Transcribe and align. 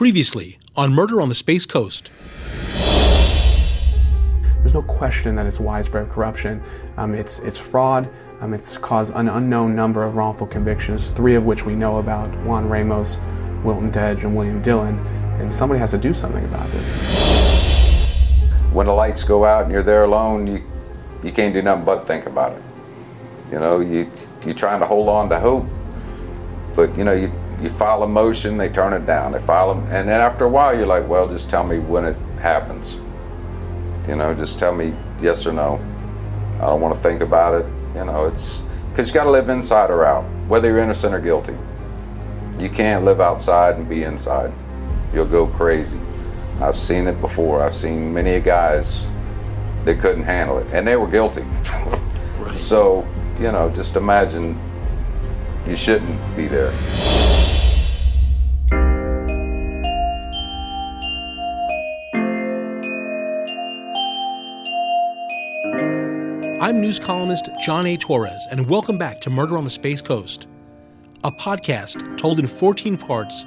Previously 0.00 0.58
on 0.76 0.94
Murder 0.94 1.20
on 1.20 1.28
the 1.28 1.34
Space 1.34 1.66
Coast. 1.66 2.10
There's 4.60 4.72
no 4.72 4.80
question 4.80 5.34
that 5.34 5.44
it's 5.44 5.60
widespread 5.60 6.08
corruption. 6.08 6.62
Um, 6.96 7.12
it's, 7.12 7.40
it's 7.40 7.58
fraud. 7.58 8.08
Um, 8.40 8.54
it's 8.54 8.78
caused 8.78 9.12
an 9.14 9.28
unknown 9.28 9.76
number 9.76 10.02
of 10.02 10.16
wrongful 10.16 10.46
convictions, 10.46 11.08
three 11.08 11.34
of 11.34 11.44
which 11.44 11.66
we 11.66 11.74
know 11.74 11.98
about 11.98 12.28
Juan 12.46 12.66
Ramos, 12.66 13.18
Wilton 13.62 13.90
Dedge, 13.90 14.24
and 14.24 14.34
William 14.34 14.62
Dillon. 14.62 14.98
And 15.38 15.52
somebody 15.52 15.78
has 15.80 15.90
to 15.90 15.98
do 15.98 16.14
something 16.14 16.46
about 16.46 16.70
this. 16.70 16.96
When 18.72 18.86
the 18.86 18.94
lights 18.94 19.22
go 19.22 19.44
out 19.44 19.64
and 19.64 19.72
you're 19.72 19.82
there 19.82 20.04
alone, 20.04 20.46
you, 20.46 20.64
you 21.22 21.30
can't 21.30 21.52
do 21.52 21.60
nothing 21.60 21.84
but 21.84 22.06
think 22.06 22.24
about 22.24 22.56
it. 22.56 22.62
You 23.52 23.58
know, 23.58 23.80
you, 23.80 24.10
you're 24.46 24.54
trying 24.54 24.80
to 24.80 24.86
hold 24.86 25.10
on 25.10 25.28
to 25.28 25.38
hope, 25.38 25.66
but 26.74 26.96
you 26.96 27.04
know, 27.04 27.12
you, 27.12 27.30
you 27.62 27.68
file 27.68 28.02
a 28.02 28.08
motion, 28.08 28.56
they 28.56 28.68
turn 28.68 28.92
it 28.92 29.06
down. 29.06 29.32
They 29.32 29.38
file 29.38 29.74
them, 29.74 29.84
and 29.92 30.08
then 30.08 30.20
after 30.20 30.44
a 30.44 30.48
while, 30.48 30.76
you're 30.76 30.86
like, 30.86 31.06
well, 31.08 31.28
just 31.28 31.50
tell 31.50 31.64
me 31.64 31.78
when 31.78 32.04
it 32.04 32.16
happens. 32.40 32.98
You 34.08 34.16
know, 34.16 34.34
just 34.34 34.58
tell 34.58 34.74
me 34.74 34.94
yes 35.20 35.46
or 35.46 35.52
no. 35.52 35.80
I 36.56 36.66
don't 36.66 36.80
want 36.80 36.94
to 36.94 37.00
think 37.00 37.20
about 37.20 37.60
it. 37.60 37.66
You 37.94 38.04
know, 38.04 38.26
it's 38.26 38.62
because 38.90 39.08
you 39.08 39.14
got 39.14 39.24
to 39.24 39.30
live 39.30 39.48
inside 39.48 39.90
or 39.90 40.04
out, 40.04 40.24
whether 40.48 40.68
you're 40.68 40.78
innocent 40.78 41.14
or 41.14 41.20
guilty. 41.20 41.56
You 42.58 42.70
can't 42.70 43.04
live 43.04 43.20
outside 43.20 43.76
and 43.76 43.88
be 43.88 44.02
inside. 44.02 44.52
You'll 45.14 45.26
go 45.26 45.46
crazy. 45.46 45.98
I've 46.60 46.76
seen 46.76 47.06
it 47.08 47.20
before. 47.20 47.62
I've 47.62 47.74
seen 47.74 48.12
many 48.12 48.38
guys 48.40 49.06
that 49.84 50.00
couldn't 50.00 50.24
handle 50.24 50.58
it, 50.58 50.66
and 50.72 50.86
they 50.86 50.96
were 50.96 51.08
guilty. 51.08 51.42
right. 51.42 52.52
So, 52.52 53.06
you 53.38 53.52
know, 53.52 53.70
just 53.70 53.96
imagine 53.96 54.58
you 55.66 55.76
shouldn't 55.76 56.36
be 56.36 56.46
there. 56.46 56.72
I'm 66.60 66.78
news 66.78 66.98
columnist 66.98 67.48
John 67.58 67.86
A. 67.86 67.96
Torres, 67.96 68.46
and 68.50 68.68
welcome 68.68 68.98
back 68.98 69.18
to 69.22 69.30
Murder 69.30 69.56
on 69.56 69.64
the 69.64 69.70
Space 69.70 70.02
Coast, 70.02 70.46
a 71.24 71.32
podcast 71.32 72.18
told 72.18 72.38
in 72.38 72.46
14 72.46 72.98
parts 72.98 73.46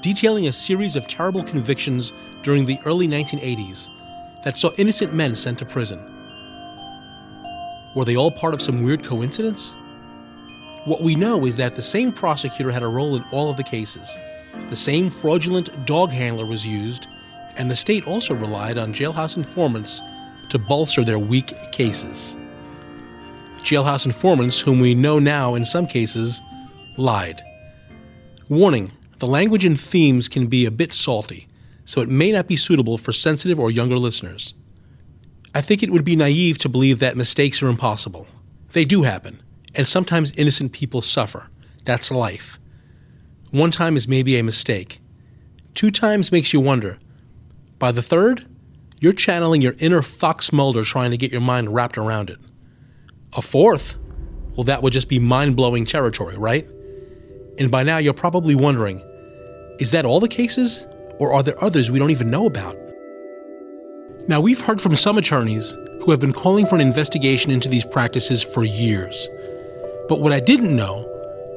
detailing 0.00 0.46
a 0.46 0.52
series 0.52 0.94
of 0.94 1.08
terrible 1.08 1.42
convictions 1.42 2.12
during 2.44 2.64
the 2.64 2.78
early 2.86 3.08
1980s 3.08 3.88
that 4.44 4.56
saw 4.56 4.70
innocent 4.78 5.12
men 5.12 5.34
sent 5.34 5.58
to 5.58 5.64
prison. 5.64 5.98
Were 7.96 8.04
they 8.04 8.16
all 8.16 8.30
part 8.30 8.54
of 8.54 8.62
some 8.62 8.84
weird 8.84 9.02
coincidence? 9.02 9.74
What 10.84 11.02
we 11.02 11.16
know 11.16 11.44
is 11.46 11.56
that 11.56 11.74
the 11.74 11.82
same 11.82 12.12
prosecutor 12.12 12.70
had 12.70 12.84
a 12.84 12.86
role 12.86 13.16
in 13.16 13.24
all 13.32 13.50
of 13.50 13.56
the 13.56 13.64
cases. 13.64 14.16
The 14.68 14.76
same 14.76 15.10
fraudulent 15.10 15.84
dog 15.84 16.10
handler 16.10 16.46
was 16.46 16.64
used, 16.64 17.08
and 17.56 17.68
the 17.68 17.74
state 17.74 18.06
also 18.06 18.34
relied 18.34 18.78
on 18.78 18.94
jailhouse 18.94 19.36
informants 19.36 20.00
to 20.50 20.60
bolster 20.60 21.02
their 21.02 21.18
weak 21.18 21.52
cases 21.72 22.36
jailhouse 23.62 24.06
informants, 24.06 24.60
whom 24.60 24.80
we 24.80 24.94
know 24.94 25.18
now 25.18 25.54
in 25.54 25.64
some 25.64 25.86
cases, 25.86 26.40
lied. 26.96 27.42
Warning 28.48 28.92
the 29.18 29.26
language 29.26 29.64
and 29.64 29.80
themes 29.80 30.28
can 30.28 30.48
be 30.48 30.66
a 30.66 30.70
bit 30.70 30.92
salty, 30.92 31.46
so 31.84 32.00
it 32.00 32.08
may 32.08 32.32
not 32.32 32.48
be 32.48 32.56
suitable 32.56 32.98
for 32.98 33.12
sensitive 33.12 33.58
or 33.58 33.70
younger 33.70 33.96
listeners. 33.96 34.54
I 35.54 35.60
think 35.60 35.82
it 35.82 35.90
would 35.90 36.04
be 36.04 36.16
naive 36.16 36.58
to 36.58 36.68
believe 36.68 36.98
that 36.98 37.16
mistakes 37.16 37.62
are 37.62 37.68
impossible. 37.68 38.26
They 38.72 38.84
do 38.84 39.02
happen, 39.02 39.40
and 39.74 39.86
sometimes 39.86 40.36
innocent 40.36 40.72
people 40.72 41.02
suffer. 41.02 41.48
That's 41.84 42.10
life. 42.10 42.58
One 43.50 43.70
time 43.70 43.96
is 43.96 44.08
maybe 44.08 44.36
a 44.36 44.42
mistake. 44.42 45.00
Two 45.74 45.90
times 45.90 46.32
makes 46.32 46.52
you 46.52 46.60
wonder. 46.60 46.98
By 47.78 47.92
the 47.92 48.02
third, 48.02 48.46
you're 48.98 49.12
channeling 49.12 49.62
your 49.62 49.74
inner 49.78 50.02
Fox 50.02 50.52
Mulder 50.52 50.84
trying 50.84 51.10
to 51.10 51.16
get 51.16 51.32
your 51.32 51.40
mind 51.40 51.74
wrapped 51.74 51.98
around 51.98 52.30
it. 52.30 52.38
A 53.34 53.42
fourth? 53.42 53.96
Well, 54.56 54.64
that 54.64 54.82
would 54.82 54.92
just 54.92 55.08
be 55.08 55.18
mind 55.18 55.56
blowing 55.56 55.84
territory, 55.84 56.36
right? 56.36 56.68
And 57.58 57.70
by 57.70 57.82
now, 57.82 57.98
you're 57.98 58.14
probably 58.14 58.54
wondering 58.54 59.02
is 59.78 59.90
that 59.92 60.04
all 60.04 60.20
the 60.20 60.28
cases? 60.28 60.86
Or 61.18 61.32
are 61.32 61.42
there 61.42 61.62
others 61.62 61.90
we 61.90 61.98
don't 61.98 62.10
even 62.10 62.30
know 62.30 62.46
about? 62.46 62.76
Now, 64.28 64.40
we've 64.40 64.60
heard 64.60 64.80
from 64.80 64.94
some 64.96 65.18
attorneys 65.18 65.76
who 66.02 66.10
have 66.10 66.20
been 66.20 66.32
calling 66.32 66.66
for 66.66 66.74
an 66.74 66.80
investigation 66.80 67.50
into 67.50 67.68
these 67.68 67.84
practices 67.84 68.42
for 68.42 68.64
years. 68.64 69.28
But 70.08 70.20
what 70.20 70.32
I 70.32 70.40
didn't 70.40 70.74
know 70.74 71.08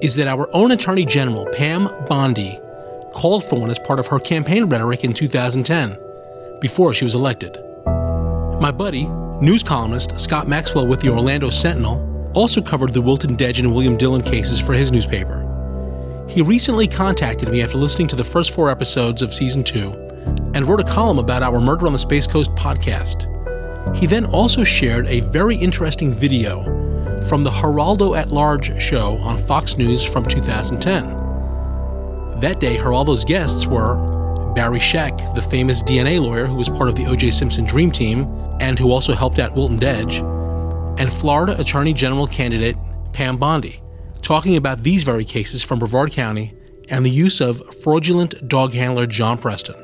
is 0.02 0.16
that 0.16 0.28
our 0.28 0.50
own 0.53 0.72
Attorney 0.72 1.06
General, 1.06 1.47
Pam 1.53 1.88
Bondi, 2.08 2.59
called 3.14 3.44
for 3.44 3.59
one 3.59 3.69
as 3.69 3.80
part 3.80 4.00
of 4.00 4.08
her 4.08 4.19
campaign 4.19 4.66
rhetoric 4.66 5.03
in 5.03 5.14
2010, 5.14 5.97
before 6.62 6.94
she 6.94 7.03
was 7.03 7.16
elected. 7.16 7.58
My 8.59 8.72
buddy, 8.72 9.08
News 9.41 9.63
columnist 9.63 10.18
Scott 10.18 10.47
Maxwell 10.47 10.88
with 10.88 11.01
the 11.01 11.09
Orlando 11.09 11.50
Sentinel 11.50 12.31
also 12.34 12.62
covered 12.62 12.94
the 12.94 13.01
Wilton 13.01 13.35
Dedge 13.35 13.59
and 13.59 13.73
William 13.73 13.97
Dillon 13.97 14.22
cases 14.22 14.62
for 14.62 14.73
his 14.73 14.94
newspaper. 14.94 15.41
He 16.29 16.41
recently 16.41 16.88
contacted 16.88 17.50
me 17.50 17.62
after 17.62 17.78
listening 17.78 18.07
to 18.09 18.16
the 18.16 18.23
first 18.23 18.53
four 18.53 18.72
episodes 18.72 19.22
of 19.22 19.34
season 19.34 19.62
two 19.62 19.91
and 20.53 20.66
wrote 20.66 20.79
a 20.79 20.85
column 20.85 21.19
about 21.19 21.44
our 21.44 21.59
Murder 21.59 21.85
on 21.85 21.91
the 21.91 22.00
Space 22.00 22.25
Coast 22.25 22.56
podcast. 22.56 23.28
He 23.94 24.06
then 24.07 24.23
also 24.23 24.63
shared 24.63 25.06
a 25.07 25.19
very 25.19 25.57
interesting 25.57 26.13
video 26.13 26.63
from 27.28 27.44
the 27.44 27.52
Geraldo 27.52 28.17
at 28.17 28.31
Large 28.31 28.81
show 28.81 29.17
on 29.17 29.38
Fox 29.38 29.78
News 29.78 30.06
from 30.06 30.23
2010. 30.25 31.09
That 32.40 32.62
day, 32.62 32.78
Geraldo's 32.78 33.25
guests 33.25 33.67
were 33.67 33.96
Barry 34.56 34.79
Scheck, 34.79 35.35
the 35.35 35.41
famous 35.41 35.84
DNA 35.84 36.22
lawyer 36.22 36.46
who 36.46 36.56
was 36.56 36.69
part 36.69 36.88
of 36.88 36.96
the 36.96 37.06
O.J. 37.06 37.31
Simpson 37.31 37.66
Dream 37.66 37.91
Team, 37.91 38.25
and 38.60 38.80
who 38.80 38.92
also 38.92 39.14
helped 39.14 39.40
out 39.40 39.56
Wilton 39.56 39.78
Dedge, 39.78 40.18
and 41.00 41.12
Florida 41.12 41.60
Attorney 41.60 41.94
General 41.94 42.28
candidate 42.28 42.78
Pam 43.14 43.38
Bondi, 43.38 43.82
talking 44.22 44.56
about 44.56 44.84
these 44.84 45.04
very 45.04 45.26
cases 45.26 45.64
from 45.64 45.80
Brevard 45.80 46.12
County 46.12 46.54
and 46.90 47.06
the 47.06 47.10
use 47.10 47.42
of 47.42 47.62
fraudulent 47.82 48.48
dog 48.48 48.74
handler 48.74 49.06
John 49.06 49.38
Preston. 49.38 49.76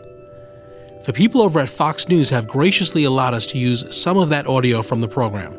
The 1.06 1.14
people 1.14 1.42
over 1.42 1.60
at 1.60 1.70
Fox 1.70 2.08
News 2.08 2.30
have 2.30 2.48
graciously 2.48 3.06
allowed 3.06 3.34
us 3.34 3.48
to 3.48 3.58
use 3.58 3.96
some 3.96 4.18
of 4.18 4.30
that 4.30 4.48
audio 4.48 4.82
from 4.82 5.02
the 5.02 5.08
program. 5.08 5.54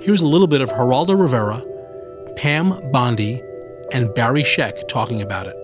Here's 0.00 0.22
a 0.22 0.26
little 0.26 0.46
bit 0.46 0.60
of 0.60 0.70
Geraldo 0.70 1.18
Rivera, 1.18 1.64
Pam 2.36 2.92
Bondi, 2.92 3.42
and 3.92 4.14
Barry 4.14 4.42
Scheck 4.42 4.86
talking 4.88 5.22
about 5.22 5.46
it. 5.46 5.56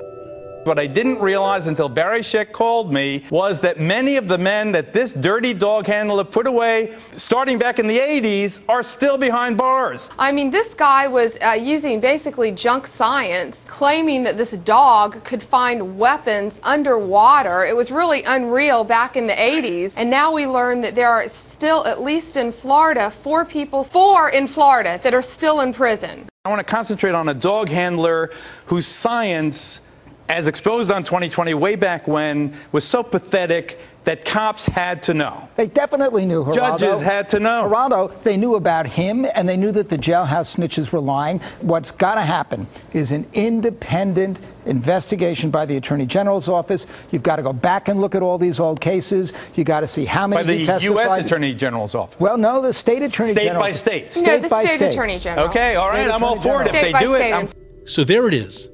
What 0.67 0.81
I 0.81 0.89
didn't 0.89 1.21
realize 1.21 1.69
until 1.69 1.89
Barry 1.89 2.25
Scheck 2.25 2.53
called 2.53 2.93
me 2.93 3.25
was 3.31 3.57
that 3.63 3.79
many 3.79 4.17
of 4.17 4.27
the 4.27 4.37
men 4.37 4.73
that 4.73 4.93
this 4.93 5.13
dirty 5.23 5.55
dog 5.57 5.87
handler 5.87 6.25
put 6.25 6.49
away, 6.49 6.89
starting 7.17 7.57
back 7.57 7.79
in 7.79 7.87
the 7.87 7.95
80s, 7.95 8.53
are 8.69 8.83
still 8.83 9.17
behind 9.17 9.57
bars. 9.57 10.01
I 10.19 10.33
mean, 10.33 10.51
this 10.51 10.67
guy 10.77 11.07
was 11.07 11.31
uh, 11.41 11.53
using 11.53 12.01
basically 12.01 12.53
junk 12.53 12.89
science, 12.99 13.55
claiming 13.69 14.25
that 14.25 14.37
this 14.37 14.53
dog 14.65 15.25
could 15.25 15.45
find 15.53 15.97
weapons 15.97 16.53
underwater. 16.65 17.65
It 17.65 17.77
was 17.77 17.93
really 17.93 18.23
unreal 18.27 18.85
back 18.85 19.15
in 19.15 19.29
the 19.29 19.35
80s. 19.35 19.93
And 19.95 20.11
now 20.11 20.35
we 20.35 20.47
learn 20.47 20.83
that 20.83 20.97
there 20.97 21.11
are 21.11 21.27
still, 21.57 21.87
at 21.87 22.01
least 22.01 22.37
in 22.37 22.53
Florida, 22.61 23.15
four 23.23 23.45
people, 23.45 23.89
four 23.93 24.31
in 24.31 24.49
Florida, 24.49 24.99
that 25.05 25.15
are 25.15 25.25
still 25.37 25.61
in 25.61 25.73
prison. 25.73 26.29
I 26.45 26.49
want 26.49 26.67
to 26.67 26.69
concentrate 26.69 27.15
on 27.15 27.29
a 27.29 27.35
dog 27.35 27.69
handler 27.69 28.31
whose 28.69 28.87
science 29.01 29.79
as 30.29 30.47
exposed 30.47 30.91
on 30.91 31.05
2020 31.05 31.55
way 31.55 31.77
back 31.77 32.07
when, 32.07 32.61
was 32.73 32.91
so 32.91 33.03
pathetic 33.03 33.77
that 34.07 34.25
cops 34.25 34.63
had 34.73 35.03
to 35.03 35.13
know. 35.13 35.49
They 35.57 35.67
definitely 35.67 36.27
knew. 36.27 36.45
Geraldo. 36.45 36.79
Judges 36.79 37.03
had 37.03 37.29
to 37.31 37.41
know. 37.41 37.69
Geraldo, 37.69 38.23
they 38.23 38.37
knew 38.37 38.55
about 38.55 38.87
him, 38.87 39.27
and 39.35 39.49
they 39.49 39.57
knew 39.57 39.73
that 39.73 39.89
the 39.89 39.97
jailhouse 39.97 40.57
snitches 40.57 40.93
were 40.93 41.01
lying. 41.01 41.41
What's 41.61 41.91
got 41.91 42.15
to 42.15 42.23
happen 42.23 42.69
is 42.95 43.11
an 43.11 43.29
independent 43.35 44.39
investigation 44.65 45.51
by 45.51 45.67
the 45.67 45.77
Attorney 45.77 46.07
General's 46.07 46.49
office. 46.49 46.87
You've 47.11 47.25
got 47.25 47.37
to 47.37 47.43
go 47.43 47.53
back 47.53 47.89
and 47.89 48.01
look 48.01 48.15
at 48.15 48.23
all 48.23 48.39
these 48.39 48.61
old 48.61 48.81
cases. 48.81 49.33
You've 49.55 49.67
got 49.67 49.81
to 49.81 49.89
see 49.89 50.05
how 50.05 50.29
many 50.29 50.43
by 50.43 50.53
the 50.53 50.67
testified. 50.67 51.07
U.S. 51.09 51.27
Attorney 51.27 51.57
General's 51.57 51.97
office. 51.97 52.17
Well, 52.21 52.39
no, 52.39 52.63
the 52.63 52.73
state 52.73 53.03
Attorney 53.03 53.33
state 53.33 53.47
General. 53.47 53.75
State 53.75 53.85
by 53.85 53.91
state. 53.91 54.11
State 54.13 54.23
no, 54.23 54.41
the 54.43 54.49
by 54.49 54.65
state, 54.65 54.77
state. 54.77 54.93
Attorney 54.93 55.19
General. 55.19 55.51
Okay, 55.51 55.75
all 55.75 55.89
right, 55.89 56.05
state 56.05 56.13
I'm 56.13 56.23
all 56.23 56.41
for 56.41 56.63
it. 56.63 56.69
If 56.69 56.73
they 56.73 56.93
do 57.05 57.15
it, 57.15 57.33
I'm... 57.33 57.53
So 57.87 58.05
there 58.05 58.29
it 58.29 58.35
is, 58.35 58.69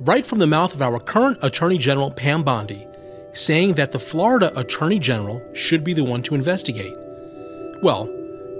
right 0.00 0.26
from 0.26 0.38
the 0.38 0.46
mouth 0.46 0.74
of 0.74 0.82
our 0.82 0.98
current 0.98 1.38
Attorney 1.42 1.78
General, 1.78 2.10
Pam 2.10 2.42
Bondi, 2.42 2.86
saying 3.32 3.74
that 3.74 3.92
the 3.92 3.98
Florida 3.98 4.52
Attorney 4.58 4.98
General 4.98 5.42
should 5.54 5.84
be 5.84 5.92
the 5.92 6.04
one 6.04 6.22
to 6.22 6.34
investigate. 6.34 6.94
Well, 7.82 8.06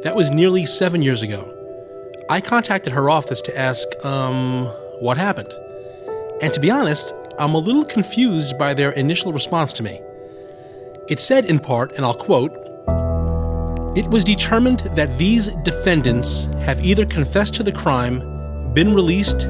that 0.02 0.14
was 0.14 0.30
nearly 0.30 0.66
seven 0.66 1.02
years 1.02 1.22
ago. 1.22 1.52
I 2.28 2.40
contacted 2.40 2.92
her 2.92 3.10
office 3.10 3.40
to 3.42 3.56
ask, 3.56 3.86
um, 4.04 4.64
what 5.00 5.16
happened? 5.16 5.52
And 6.42 6.52
to 6.52 6.60
be 6.60 6.70
honest, 6.70 7.14
I'm 7.38 7.54
a 7.54 7.58
little 7.58 7.84
confused 7.84 8.58
by 8.58 8.74
their 8.74 8.92
initial 8.92 9.32
response 9.32 9.72
to 9.74 9.82
me. 9.82 10.00
It 11.08 11.20
said 11.20 11.44
in 11.44 11.58
part, 11.58 11.92
and 11.92 12.04
I'll 12.04 12.14
quote, 12.14 12.52
it 13.96 14.06
was 14.08 14.24
determined 14.24 14.80
that 14.94 15.16
these 15.16 15.48
defendants 15.64 16.46
have 16.60 16.84
either 16.84 17.06
confessed 17.06 17.54
to 17.54 17.62
the 17.62 17.72
crime, 17.72 18.20
been 18.74 18.94
released, 18.94 19.46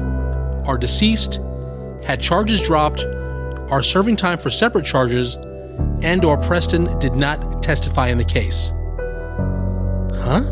are 0.65 0.77
deceased, 0.77 1.41
had 2.03 2.21
charges 2.21 2.61
dropped, 2.61 3.03
are 3.71 3.83
serving 3.83 4.15
time 4.15 4.37
for 4.37 4.49
separate 4.49 4.85
charges, 4.85 5.35
and 6.01 6.23
or 6.23 6.37
Preston 6.37 6.97
did 6.99 7.15
not 7.15 7.61
testify 7.61 8.07
in 8.07 8.17
the 8.17 8.25
case. 8.25 8.71
Huh? 10.15 10.43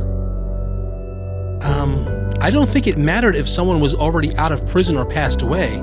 Um, 1.64 2.06
I 2.42 2.50
don't 2.52 2.70
think 2.70 2.88
it 2.88 2.98
mattered 2.98 3.36
if 3.36 3.48
someone 3.48 3.80
was 3.80 3.94
already 3.94 4.36
out 4.38 4.52
of 4.52 4.66
prison 4.68 4.98
or 4.98 5.06
passed 5.06 5.42
away. 5.42 5.82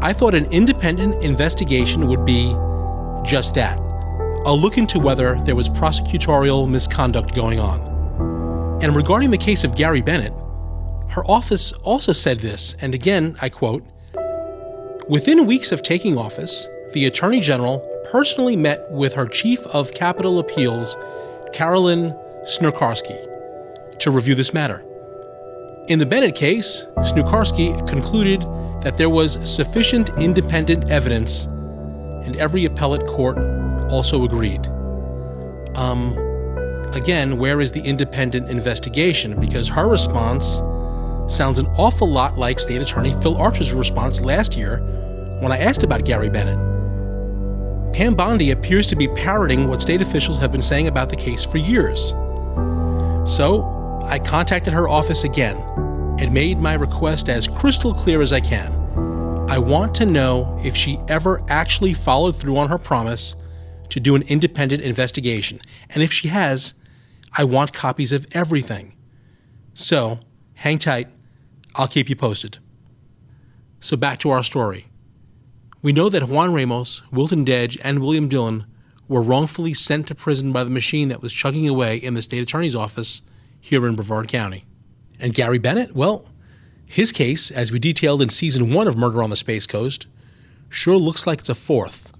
I 0.00 0.12
thought 0.12 0.34
an 0.34 0.46
independent 0.52 1.22
investigation 1.22 2.06
would 2.08 2.24
be 2.24 2.54
just 3.24 3.54
that 3.54 3.78
a 4.46 4.52
look 4.52 4.78
into 4.78 4.98
whether 4.98 5.34
there 5.44 5.56
was 5.56 5.68
prosecutorial 5.68 6.68
misconduct 6.68 7.34
going 7.34 7.60
on. 7.60 7.80
And 8.82 8.94
regarding 8.94 9.30
the 9.30 9.38
case 9.38 9.64
of 9.64 9.74
Gary 9.74 10.00
Bennett, 10.00 10.32
her 11.10 11.24
office 11.26 11.72
also 11.72 12.12
said 12.12 12.38
this, 12.38 12.74
and 12.80 12.94
again, 12.94 13.36
I 13.42 13.48
quote 13.48 13.84
Within 15.08 15.46
weeks 15.46 15.72
of 15.72 15.82
taking 15.82 16.18
office, 16.18 16.68
the 16.92 17.06
Attorney 17.06 17.40
General 17.40 17.78
personally 18.10 18.56
met 18.56 18.90
with 18.90 19.14
her 19.14 19.26
Chief 19.26 19.66
of 19.68 19.94
Capital 19.94 20.38
Appeals, 20.38 20.98
Carolyn 21.54 22.12
Snurkowski, 22.44 23.18
to 24.00 24.10
review 24.10 24.34
this 24.34 24.52
matter. 24.52 24.84
In 25.88 25.98
the 25.98 26.04
Bennett 26.04 26.34
case, 26.34 26.84
Snurkowski 26.98 27.88
concluded 27.88 28.42
that 28.82 28.98
there 28.98 29.08
was 29.08 29.38
sufficient 29.50 30.10
independent 30.20 30.90
evidence, 30.90 31.46
and 31.46 32.36
every 32.36 32.66
appellate 32.66 33.06
court 33.06 33.38
also 33.90 34.24
agreed. 34.24 34.66
Um, 35.74 36.18
again, 36.92 37.38
where 37.38 37.62
is 37.62 37.72
the 37.72 37.80
independent 37.80 38.50
investigation? 38.50 39.40
Because 39.40 39.68
her 39.68 39.88
response 39.88 40.58
sounds 41.34 41.58
an 41.58 41.66
awful 41.78 42.10
lot 42.10 42.36
like 42.36 42.58
State 42.58 42.82
Attorney 42.82 43.14
Phil 43.22 43.38
Archer's 43.38 43.72
response 43.72 44.20
last 44.20 44.54
year 44.54 44.82
when 45.40 45.52
I 45.52 45.58
asked 45.58 45.82
about 45.82 46.04
Gary 46.04 46.28
Bennett. 46.28 46.58
Pam 47.94 48.14
Bondi 48.14 48.50
appears 48.50 48.86
to 48.88 48.96
be 48.96 49.08
parroting 49.08 49.66
what 49.66 49.80
state 49.80 50.00
officials 50.00 50.38
have 50.38 50.52
been 50.52 50.62
saying 50.62 50.88
about 50.88 51.08
the 51.08 51.16
case 51.16 51.44
for 51.44 51.58
years. 51.58 52.10
So, 53.24 54.00
I 54.04 54.18
contacted 54.18 54.72
her 54.72 54.88
office 54.88 55.24
again 55.24 55.56
and 56.18 56.32
made 56.32 56.58
my 56.58 56.74
request 56.74 57.28
as 57.28 57.46
crystal 57.46 57.94
clear 57.94 58.20
as 58.20 58.32
I 58.32 58.40
can. 58.40 58.72
I 59.48 59.58
want 59.58 59.94
to 59.96 60.06
know 60.06 60.58
if 60.62 60.76
she 60.76 60.98
ever 61.08 61.42
actually 61.48 61.94
followed 61.94 62.36
through 62.36 62.56
on 62.56 62.68
her 62.68 62.78
promise 62.78 63.34
to 63.90 64.00
do 64.00 64.14
an 64.14 64.22
independent 64.28 64.82
investigation. 64.82 65.60
And 65.90 66.02
if 66.02 66.12
she 66.12 66.28
has, 66.28 66.74
I 67.36 67.44
want 67.44 67.72
copies 67.72 68.12
of 68.12 68.26
everything. 68.32 68.94
So, 69.74 70.20
hang 70.54 70.78
tight. 70.78 71.08
I'll 71.76 71.88
keep 71.88 72.08
you 72.08 72.16
posted. 72.16 72.58
So, 73.80 73.96
back 73.96 74.18
to 74.20 74.30
our 74.30 74.42
story. 74.42 74.86
We 75.80 75.92
know 75.92 76.08
that 76.08 76.28
Juan 76.28 76.52
Ramos, 76.52 77.02
Wilton 77.12 77.44
Dedge, 77.44 77.78
and 77.84 78.00
William 78.00 78.28
Dillon 78.28 78.66
were 79.06 79.22
wrongfully 79.22 79.74
sent 79.74 80.08
to 80.08 80.14
prison 80.14 80.52
by 80.52 80.64
the 80.64 80.70
machine 80.70 81.08
that 81.08 81.22
was 81.22 81.32
chugging 81.32 81.68
away 81.68 81.96
in 81.96 82.14
the 82.14 82.22
state 82.22 82.42
attorney's 82.42 82.74
office 82.74 83.22
here 83.60 83.86
in 83.86 83.94
Brevard 83.94 84.28
County. 84.28 84.64
And 85.20 85.34
Gary 85.34 85.58
Bennett, 85.58 85.94
well, 85.94 86.26
his 86.86 87.12
case, 87.12 87.50
as 87.50 87.70
we 87.70 87.78
detailed 87.78 88.22
in 88.22 88.28
season 88.28 88.72
one 88.72 88.88
of 88.88 88.96
Murder 88.96 89.22
on 89.22 89.30
the 89.30 89.36
Space 89.36 89.66
Coast, 89.66 90.06
sure 90.68 90.96
looks 90.96 91.26
like 91.26 91.40
it's 91.40 91.48
a 91.48 91.54
fourth. 91.54 92.12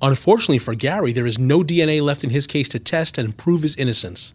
Unfortunately 0.00 0.58
for 0.58 0.74
Gary, 0.74 1.12
there 1.12 1.26
is 1.26 1.38
no 1.38 1.62
DNA 1.62 2.00
left 2.00 2.24
in 2.24 2.30
his 2.30 2.46
case 2.46 2.68
to 2.70 2.78
test 2.78 3.18
and 3.18 3.36
prove 3.36 3.62
his 3.62 3.76
innocence. 3.76 4.32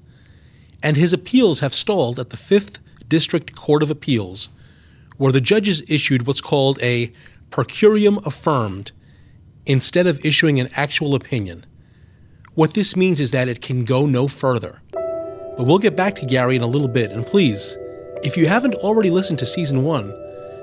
And 0.83 0.97
his 0.97 1.13
appeals 1.13 1.61
have 1.61 1.73
stalled 1.73 2.19
at 2.19 2.29
the 2.29 2.37
5th 2.37 2.77
District 3.07 3.55
Court 3.55 3.81
of 3.81 3.89
Appeals, 3.89 4.49
where 5.17 5.31
the 5.31 5.41
judges 5.41 5.83
issued 5.89 6.27
what's 6.27 6.41
called 6.41 6.79
a 6.81 7.11
per 7.49 7.63
curiam 7.63 8.25
affirmed 8.25 8.91
instead 9.65 10.07
of 10.07 10.23
issuing 10.25 10.59
an 10.59 10.69
actual 10.75 11.15
opinion. 11.15 11.65
What 12.53 12.73
this 12.73 12.95
means 12.95 13.19
is 13.19 13.31
that 13.31 13.47
it 13.47 13.61
can 13.61 13.85
go 13.85 14.05
no 14.05 14.27
further. 14.27 14.81
But 14.91 15.65
we'll 15.65 15.79
get 15.79 15.95
back 15.95 16.15
to 16.15 16.25
Gary 16.25 16.55
in 16.55 16.61
a 16.61 16.67
little 16.67 16.87
bit, 16.87 17.11
and 17.11 17.25
please, 17.25 17.77
if 18.23 18.37
you 18.37 18.45
haven't 18.45 18.75
already 18.75 19.09
listened 19.09 19.39
to 19.39 19.45
season 19.45 19.83
one, 19.83 20.09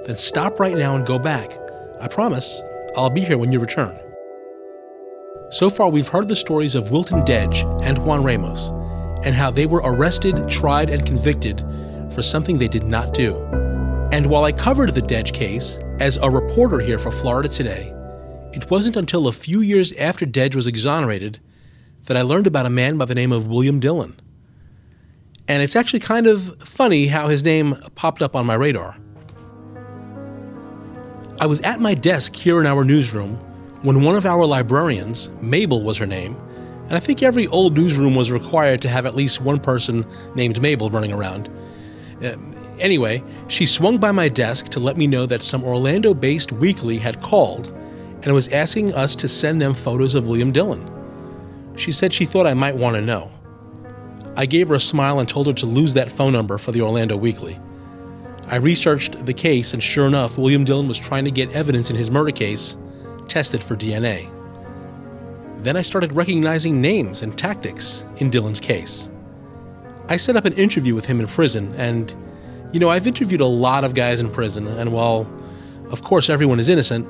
then 0.05 0.17
stop 0.17 0.59
right 0.61 0.77
now 0.77 0.97
and 0.97 1.07
go 1.07 1.19
back. 1.19 1.53
I 2.01 2.09
promise 2.09 2.61
I'll 2.97 3.11
be 3.11 3.23
here 3.23 3.39
when 3.39 3.53
you 3.53 3.61
return. 3.61 3.99
So 5.51 5.69
far, 5.69 5.91
we've 5.91 6.09
heard 6.09 6.29
the 6.29 6.37
stories 6.37 6.75
of 6.75 6.91
Wilton 6.91 7.25
Dedge 7.25 7.65
and 7.83 7.99
Juan 7.99 8.23
Ramos, 8.23 8.71
and 9.25 9.35
how 9.35 9.51
they 9.51 9.67
were 9.67 9.83
arrested, 9.85 10.49
tried, 10.49 10.91
and 10.91 11.05
convicted 11.05 11.61
for 12.15 12.23
something 12.23 12.59
they 12.59 12.69
did 12.69 12.85
not 12.85 13.15
do. 13.15 13.37
And 14.13 14.27
while 14.27 14.45
I 14.45 14.53
covered 14.53 14.95
the 14.95 15.03
Dedge 15.03 15.33
case 15.33 15.79
as 16.03 16.17
a 16.17 16.29
reporter 16.29 16.81
here 16.81 16.99
for 16.99 17.13
Florida 17.13 17.49
Today, 17.49 17.95
it 18.53 18.69
wasn't 18.69 18.97
until 18.97 19.29
a 19.29 19.33
few 19.33 19.61
years 19.61 19.93
after 19.93 20.27
Dedge 20.27 20.57
was 20.57 20.67
exonerated 20.67 21.39
that 22.07 22.17
I 22.17 22.23
learned 22.23 22.49
about 22.49 22.67
a 22.67 22.71
man 22.71 22.99
by 22.99 23.05
the 23.05 23.15
name 23.15 23.31
of 23.31 23.47
William 23.47 23.79
Dillon. 23.79 24.19
And 25.47 25.63
it's 25.63 25.77
actually 25.77 26.01
kind 26.01 26.27
of 26.27 26.61
funny 26.61 27.07
how 27.07 27.29
his 27.29 27.45
name 27.45 27.77
popped 27.95 28.21
up 28.21 28.35
on 28.35 28.47
my 28.47 28.55
radar. 28.55 28.97
I 31.41 31.47
was 31.47 31.61
at 31.61 31.81
my 31.81 31.95
desk 31.95 32.35
here 32.35 32.59
in 32.59 32.67
our 32.67 32.83
newsroom 32.83 33.37
when 33.83 34.03
one 34.03 34.17
of 34.17 34.27
our 34.27 34.45
librarians, 34.45 35.31
Mabel 35.41 35.85
was 35.85 35.99
her 35.99 36.07
name, 36.07 36.35
and 36.87 36.95
I 36.95 36.99
think 36.99 37.23
every 37.23 37.47
old 37.47 37.77
newsroom 37.77 38.17
was 38.17 38.33
required 38.33 38.83
to 38.83 38.89
have 38.89 39.07
at 39.07 39.15
least 39.15 39.41
one 39.41 39.61
person 39.61 40.05
named 40.35 40.61
Mabel 40.61 40.91
running 40.91 41.13
around. 41.13 41.49
Uh, 42.25 42.35
anyway, 42.83 43.23
she 43.49 43.65
swung 43.65 43.99
by 43.99 44.13
my 44.13 44.29
desk 44.29 44.67
to 44.71 44.81
let 44.81 44.97
me 44.97 45.07
know 45.07 45.25
that 45.27 45.43
some 45.43 45.65
Orlando 45.65 46.13
based 46.13 46.53
weekly 46.53 46.99
had 46.99 47.23
called 47.23 47.69
and 48.23 48.35
was 48.35 48.49
asking 48.49 48.95
us 48.95 49.17
to 49.17 49.29
send 49.29 49.61
them 49.61 49.75
photos 49.75 50.15
of 50.15 50.27
William 50.27 50.53
Dillon. 50.53 50.91
She 51.77 51.93
said 51.93 52.13
she 52.13 52.27
thought 52.27 52.47
I 52.47 52.55
might 52.55 52.77
want 52.77 52.97
to 52.97 53.01
know. 53.01 53.31
I 54.37 54.47
gave 54.47 54.69
her 54.69 54.75
a 54.75 54.81
smile 54.81 55.19
and 55.19 55.29
told 55.29 55.47
her 55.47 55.53
to 55.55 55.67
lose 55.67 55.95
that 55.95 56.11
phone 56.11 56.33
number 56.33 56.59
for 56.59 56.73
the 56.73 56.83
Orlando 56.83 57.17
Weekly. 57.17 57.59
I 58.47 58.57
researched 58.57 59.25
the 59.25 59.33
case, 59.33 59.73
and 59.73 59.83
sure 59.83 60.07
enough, 60.07 60.37
William 60.37 60.65
Dillon 60.65 60.89
was 60.89 60.99
trying 60.99 61.25
to 61.25 61.31
get 61.31 61.55
evidence 61.55 61.91
in 61.91 61.97
his 61.97 62.11
murder 62.11 62.33
case 62.33 62.77
tested 63.29 63.63
for 63.63 63.77
DNA. 63.77 64.31
Then 65.63 65.77
I 65.77 65.83
started 65.83 66.13
recognizing 66.13 66.81
names 66.81 67.23
and 67.23 67.39
tactics 67.39 68.05
in 68.17 68.31
Dillon's 68.31 68.61
case. 68.61 69.11
I 70.09 70.17
set 70.17 70.37
up 70.37 70.45
an 70.45 70.55
interview 70.55 70.95
with 70.95 71.07
him 71.07 71.21
in 71.21 71.27
prison, 71.27 71.73
and, 71.77 72.15
you 72.73 72.81
know, 72.81 72.89
I've 72.89 73.07
interviewed 73.07 73.41
a 73.41 73.47
lot 73.47 73.85
of 73.85 73.95
guys 73.95 74.21
in 74.21 74.31
prison, 74.31 74.67
and 74.67 74.93
while, 74.93 75.31
of 75.91 76.03
course, 76.03 76.31
everyone 76.31 76.59
is 76.59 76.69
innocent, 76.69 77.07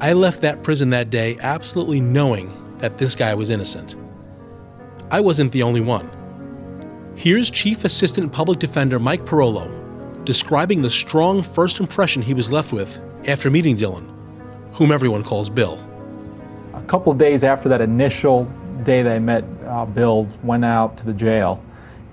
I 0.00 0.12
left 0.12 0.40
that 0.42 0.62
prison 0.62 0.90
that 0.90 1.10
day 1.10 1.36
absolutely 1.40 2.00
knowing 2.00 2.52
that 2.78 2.98
this 2.98 3.14
guy 3.14 3.34
was 3.34 3.50
innocent. 3.50 3.96
I 5.10 5.20
wasn't 5.20 5.52
the 5.52 5.62
only 5.62 5.80
one. 5.80 6.10
Here's 7.16 7.50
Chief 7.50 7.84
Assistant 7.84 8.32
Public 8.32 8.58
Defender 8.58 8.98
Mike 8.98 9.24
Parolo 9.26 9.76
describing 10.24 10.80
the 10.80 10.90
strong 10.90 11.42
first 11.42 11.80
impression 11.80 12.22
he 12.22 12.34
was 12.34 12.52
left 12.52 12.72
with 12.72 13.00
after 13.26 13.50
meeting 13.50 13.76
Dillon, 13.76 14.08
whom 14.72 14.92
everyone 14.92 15.22
calls 15.24 15.48
Bill. 15.48 15.78
A 16.74 16.82
couple 16.82 17.12
of 17.12 17.18
days 17.18 17.42
after 17.42 17.68
that 17.68 17.80
initial 17.80 18.44
day 18.82 19.02
they 19.02 19.18
met 19.18 19.44
uh, 19.66 19.84
Bill, 19.86 20.26
went 20.42 20.64
out 20.64 20.96
to 20.98 21.06
the 21.06 21.14
jail, 21.14 21.62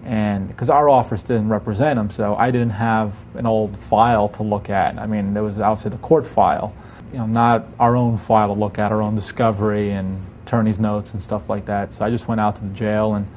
and 0.07 0.47
because 0.47 0.69
our 0.69 0.89
office 0.89 1.21
didn't 1.21 1.49
represent 1.49 1.99
him, 1.99 2.09
so 2.09 2.35
I 2.35 2.49
didn't 2.49 2.71
have 2.71 3.25
an 3.35 3.45
old 3.45 3.77
file 3.77 4.27
to 4.29 4.43
look 4.43 4.69
at. 4.69 4.97
I 4.97 5.05
mean, 5.05 5.33
there 5.33 5.43
was 5.43 5.59
obviously 5.59 5.91
the 5.91 5.97
court 5.97 6.25
file, 6.25 6.73
you 7.11 7.19
know, 7.19 7.27
not 7.27 7.67
our 7.79 7.95
own 7.95 8.17
file 8.17 8.47
to 8.47 8.59
look 8.59 8.79
at, 8.79 8.91
our 8.91 9.01
own 9.01 9.13
discovery 9.15 9.91
and 9.91 10.19
attorney's 10.45 10.79
notes 10.79 11.13
and 11.13 11.21
stuff 11.21 11.49
like 11.49 11.65
that. 11.65 11.93
So 11.93 12.05
I 12.05 12.09
just 12.09 12.27
went 12.27 12.41
out 12.41 12.55
to 12.55 12.63
the 12.63 12.73
jail 12.73 13.13
and 13.13 13.27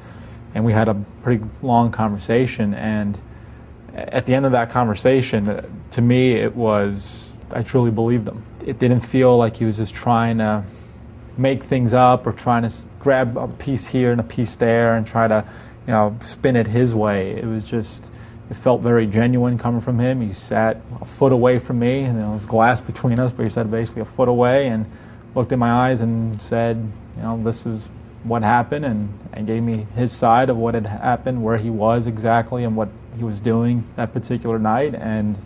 and 0.55 0.65
we 0.65 0.73
had 0.73 0.89
a 0.89 0.95
pretty 1.21 1.45
long 1.61 1.91
conversation. 1.91 2.73
And 2.73 3.21
at 3.93 4.25
the 4.25 4.33
end 4.33 4.45
of 4.45 4.51
that 4.53 4.69
conversation, 4.69 5.47
uh, 5.47 5.65
to 5.91 6.01
me, 6.01 6.31
it 6.31 6.55
was 6.55 7.37
I 7.53 7.61
truly 7.61 7.91
believed 7.91 8.27
him 8.27 8.43
it 8.65 8.79
didn't 8.79 9.01
feel 9.01 9.37
like 9.37 9.55
he 9.55 9.65
was 9.65 9.77
just 9.77 9.93
trying 9.93 10.37
to 10.37 10.63
make 11.37 11.63
things 11.63 11.93
up 11.93 12.27
or 12.27 12.33
trying 12.33 12.63
to 12.63 12.73
grab 12.99 13.37
a 13.37 13.47
piece 13.47 13.87
here 13.87 14.11
and 14.11 14.21
a 14.21 14.23
piece 14.23 14.55
there 14.55 14.95
and 14.95 15.07
try 15.07 15.27
to, 15.27 15.45
you 15.87 15.93
know, 15.93 16.17
spin 16.21 16.55
it 16.55 16.67
his 16.67 16.93
way. 16.93 17.31
It 17.31 17.45
was 17.45 17.63
just, 17.63 18.11
it 18.49 18.55
felt 18.55 18.81
very 18.81 19.07
genuine 19.07 19.57
coming 19.57 19.81
from 19.81 19.99
him. 19.99 20.21
He 20.21 20.33
sat 20.33 20.77
a 20.99 21.05
foot 21.05 21.31
away 21.31 21.59
from 21.59 21.79
me, 21.79 22.03
and 22.03 22.19
there 22.19 22.27
was 22.29 22.45
glass 22.45 22.81
between 22.81 23.19
us, 23.19 23.31
but 23.31 23.43
he 23.43 23.49
sat 23.49 23.69
basically 23.69 24.01
a 24.01 24.05
foot 24.05 24.29
away, 24.29 24.67
and 24.67 24.85
looked 25.35 25.51
in 25.51 25.59
my 25.59 25.71
eyes 25.71 26.01
and 26.01 26.41
said, 26.41 26.77
you 27.15 27.21
know, 27.21 27.41
this 27.41 27.65
is 27.65 27.87
what 28.23 28.43
happened, 28.43 28.85
and, 28.85 29.17
and 29.33 29.47
gave 29.47 29.63
me 29.63 29.87
his 29.95 30.11
side 30.11 30.49
of 30.49 30.57
what 30.57 30.73
had 30.75 30.85
happened, 30.85 31.43
where 31.43 31.57
he 31.57 31.69
was 31.69 32.07
exactly, 32.07 32.63
and 32.63 32.75
what 32.75 32.89
he 33.17 33.23
was 33.23 33.39
doing 33.39 33.85
that 33.95 34.13
particular 34.13 34.59
night. 34.59 34.93
And, 34.93 35.37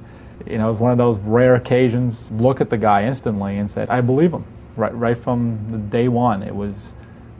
you 0.46 0.58
know, 0.58 0.68
it 0.68 0.72
was 0.72 0.80
one 0.80 0.92
of 0.92 0.98
those 0.98 1.20
rare 1.20 1.56
occasions, 1.56 2.32
look 2.32 2.60
at 2.62 2.70
the 2.70 2.78
guy 2.78 3.06
instantly 3.06 3.58
and 3.58 3.70
said, 3.70 3.90
I 3.90 4.02
believe 4.02 4.34
him. 4.34 4.46
Right, 4.76 4.94
right 4.94 5.18
from 5.18 5.72
the 5.72 5.78
day 5.78 6.10
one, 6.10 6.44
it 6.44 6.54
was 6.54 6.96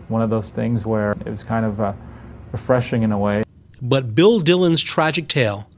one 0.08 0.22
of 0.22 0.30
those 0.30 0.52
things 0.52 0.86
where 0.86 1.12
it 1.12 1.30
was 1.30 1.44
kind 1.44 1.66
of 1.66 1.82
uh, 1.82 1.92
refreshing 2.56 3.04
in 3.04 3.12
a 3.12 3.18
way. 3.18 3.44
But 3.82 4.16
Bill 4.16 4.40
Dillon's 4.40 4.82
tragic 4.82 5.28
tale, 5.28 5.70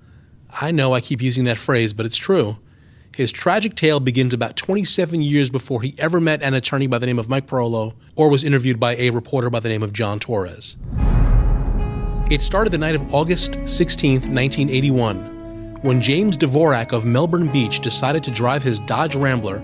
I 0.62 0.70
know 0.70 0.94
I 0.94 1.02
keep 1.02 1.24
using 1.24 1.46
that 1.46 1.58
phrase, 1.58 1.92
but 1.92 2.06
it's 2.06 2.18
true. 2.18 2.58
His 3.16 3.32
tragic 3.32 3.74
tale 3.74 4.00
begins 4.00 4.36
about 4.36 4.56
27 4.56 5.24
years 5.24 5.50
before 5.50 5.82
he 5.82 5.96
ever 5.98 6.22
met 6.22 6.44
an 6.44 6.54
attorney 6.54 6.86
by 6.86 7.00
the 7.00 7.08
name 7.08 7.18
of 7.18 7.28
Mike 7.28 7.48
Parolo 7.48 7.96
or 8.16 8.30
was 8.30 8.44
interviewed 8.44 8.80
by 8.80 8.96
a 8.98 9.10
reporter 9.10 9.50
by 9.50 9.60
the 9.60 9.70
name 9.70 9.82
of 9.82 9.92
John 9.92 10.20
Torres. 10.20 10.78
It 12.30 12.44
started 12.44 12.72
the 12.72 12.78
night 12.78 12.94
of 12.94 13.12
August 13.16 13.54
16, 13.66 14.14
1981, 14.14 15.80
when 15.82 16.00
James 16.00 16.38
Dvorak 16.38 16.92
of 16.92 17.06
Melbourne 17.06 17.52
Beach 17.52 17.80
decided 17.80 18.24
to 18.26 18.32
drive 18.32 18.62
his 18.62 18.80
Dodge 18.82 19.16
Rambler 19.16 19.64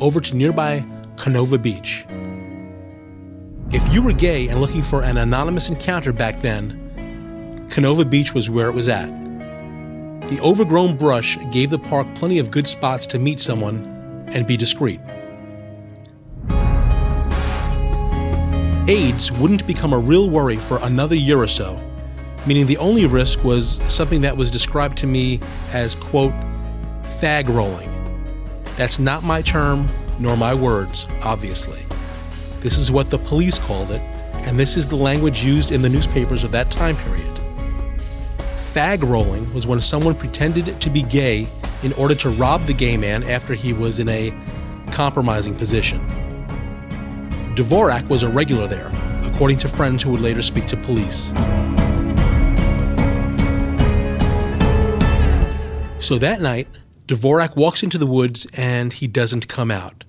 over 0.00 0.20
to 0.20 0.36
nearby 0.36 0.86
Canova 1.16 1.58
Beach. 1.58 2.06
If 3.74 3.92
you 3.92 4.02
were 4.02 4.12
gay 4.12 4.46
and 4.46 4.60
looking 4.60 4.84
for 4.84 5.02
an 5.02 5.16
anonymous 5.16 5.68
encounter 5.68 6.12
back 6.12 6.40
then, 6.42 7.66
Canova 7.72 8.04
Beach 8.04 8.32
was 8.32 8.48
where 8.48 8.68
it 8.68 8.72
was 8.72 8.88
at. 8.88 9.08
The 10.28 10.38
overgrown 10.40 10.96
brush 10.96 11.36
gave 11.50 11.70
the 11.70 11.78
park 11.80 12.06
plenty 12.14 12.38
of 12.38 12.52
good 12.52 12.68
spots 12.68 13.04
to 13.08 13.18
meet 13.18 13.40
someone 13.40 14.28
and 14.32 14.46
be 14.46 14.56
discreet. 14.56 15.00
AIDS 18.88 19.32
wouldn't 19.32 19.66
become 19.66 19.92
a 19.92 19.98
real 19.98 20.30
worry 20.30 20.56
for 20.56 20.78
another 20.82 21.16
year 21.16 21.40
or 21.40 21.48
so, 21.48 21.76
meaning 22.46 22.66
the 22.66 22.76
only 22.76 23.06
risk 23.06 23.42
was 23.42 23.80
something 23.92 24.20
that 24.20 24.36
was 24.36 24.52
described 24.52 24.96
to 24.98 25.08
me 25.08 25.40
as, 25.72 25.96
quote, 25.96 26.32
fag 27.02 27.48
rolling. 27.48 27.90
That's 28.76 29.00
not 29.00 29.24
my 29.24 29.42
term, 29.42 29.88
nor 30.20 30.36
my 30.36 30.54
words, 30.54 31.08
obviously. 31.22 31.80
This 32.64 32.78
is 32.78 32.90
what 32.90 33.10
the 33.10 33.18
police 33.18 33.58
called 33.58 33.90
it, 33.90 34.00
and 34.46 34.58
this 34.58 34.78
is 34.78 34.88
the 34.88 34.96
language 34.96 35.44
used 35.44 35.70
in 35.70 35.82
the 35.82 35.88
newspapers 35.90 36.44
of 36.44 36.52
that 36.52 36.70
time 36.70 36.96
period. 36.96 37.26
Fag 38.56 39.06
rolling 39.06 39.52
was 39.52 39.66
when 39.66 39.82
someone 39.82 40.14
pretended 40.14 40.80
to 40.80 40.88
be 40.88 41.02
gay 41.02 41.46
in 41.82 41.92
order 41.92 42.14
to 42.14 42.30
rob 42.30 42.62
the 42.62 42.72
gay 42.72 42.96
man 42.96 43.22
after 43.24 43.52
he 43.52 43.74
was 43.74 43.98
in 43.98 44.08
a 44.08 44.32
compromising 44.92 45.54
position. 45.54 46.00
Dvorak 47.54 48.08
was 48.08 48.22
a 48.22 48.30
regular 48.30 48.66
there, 48.66 48.90
according 49.24 49.58
to 49.58 49.68
friends 49.68 50.02
who 50.02 50.12
would 50.12 50.22
later 50.22 50.40
speak 50.40 50.64
to 50.68 50.76
police. 50.78 51.34
So 55.98 56.16
that 56.16 56.38
night, 56.40 56.68
Dvorak 57.08 57.56
walks 57.56 57.82
into 57.82 57.98
the 57.98 58.06
woods 58.06 58.46
and 58.56 58.90
he 58.90 59.06
doesn't 59.06 59.48
come 59.48 59.70
out. 59.70 60.04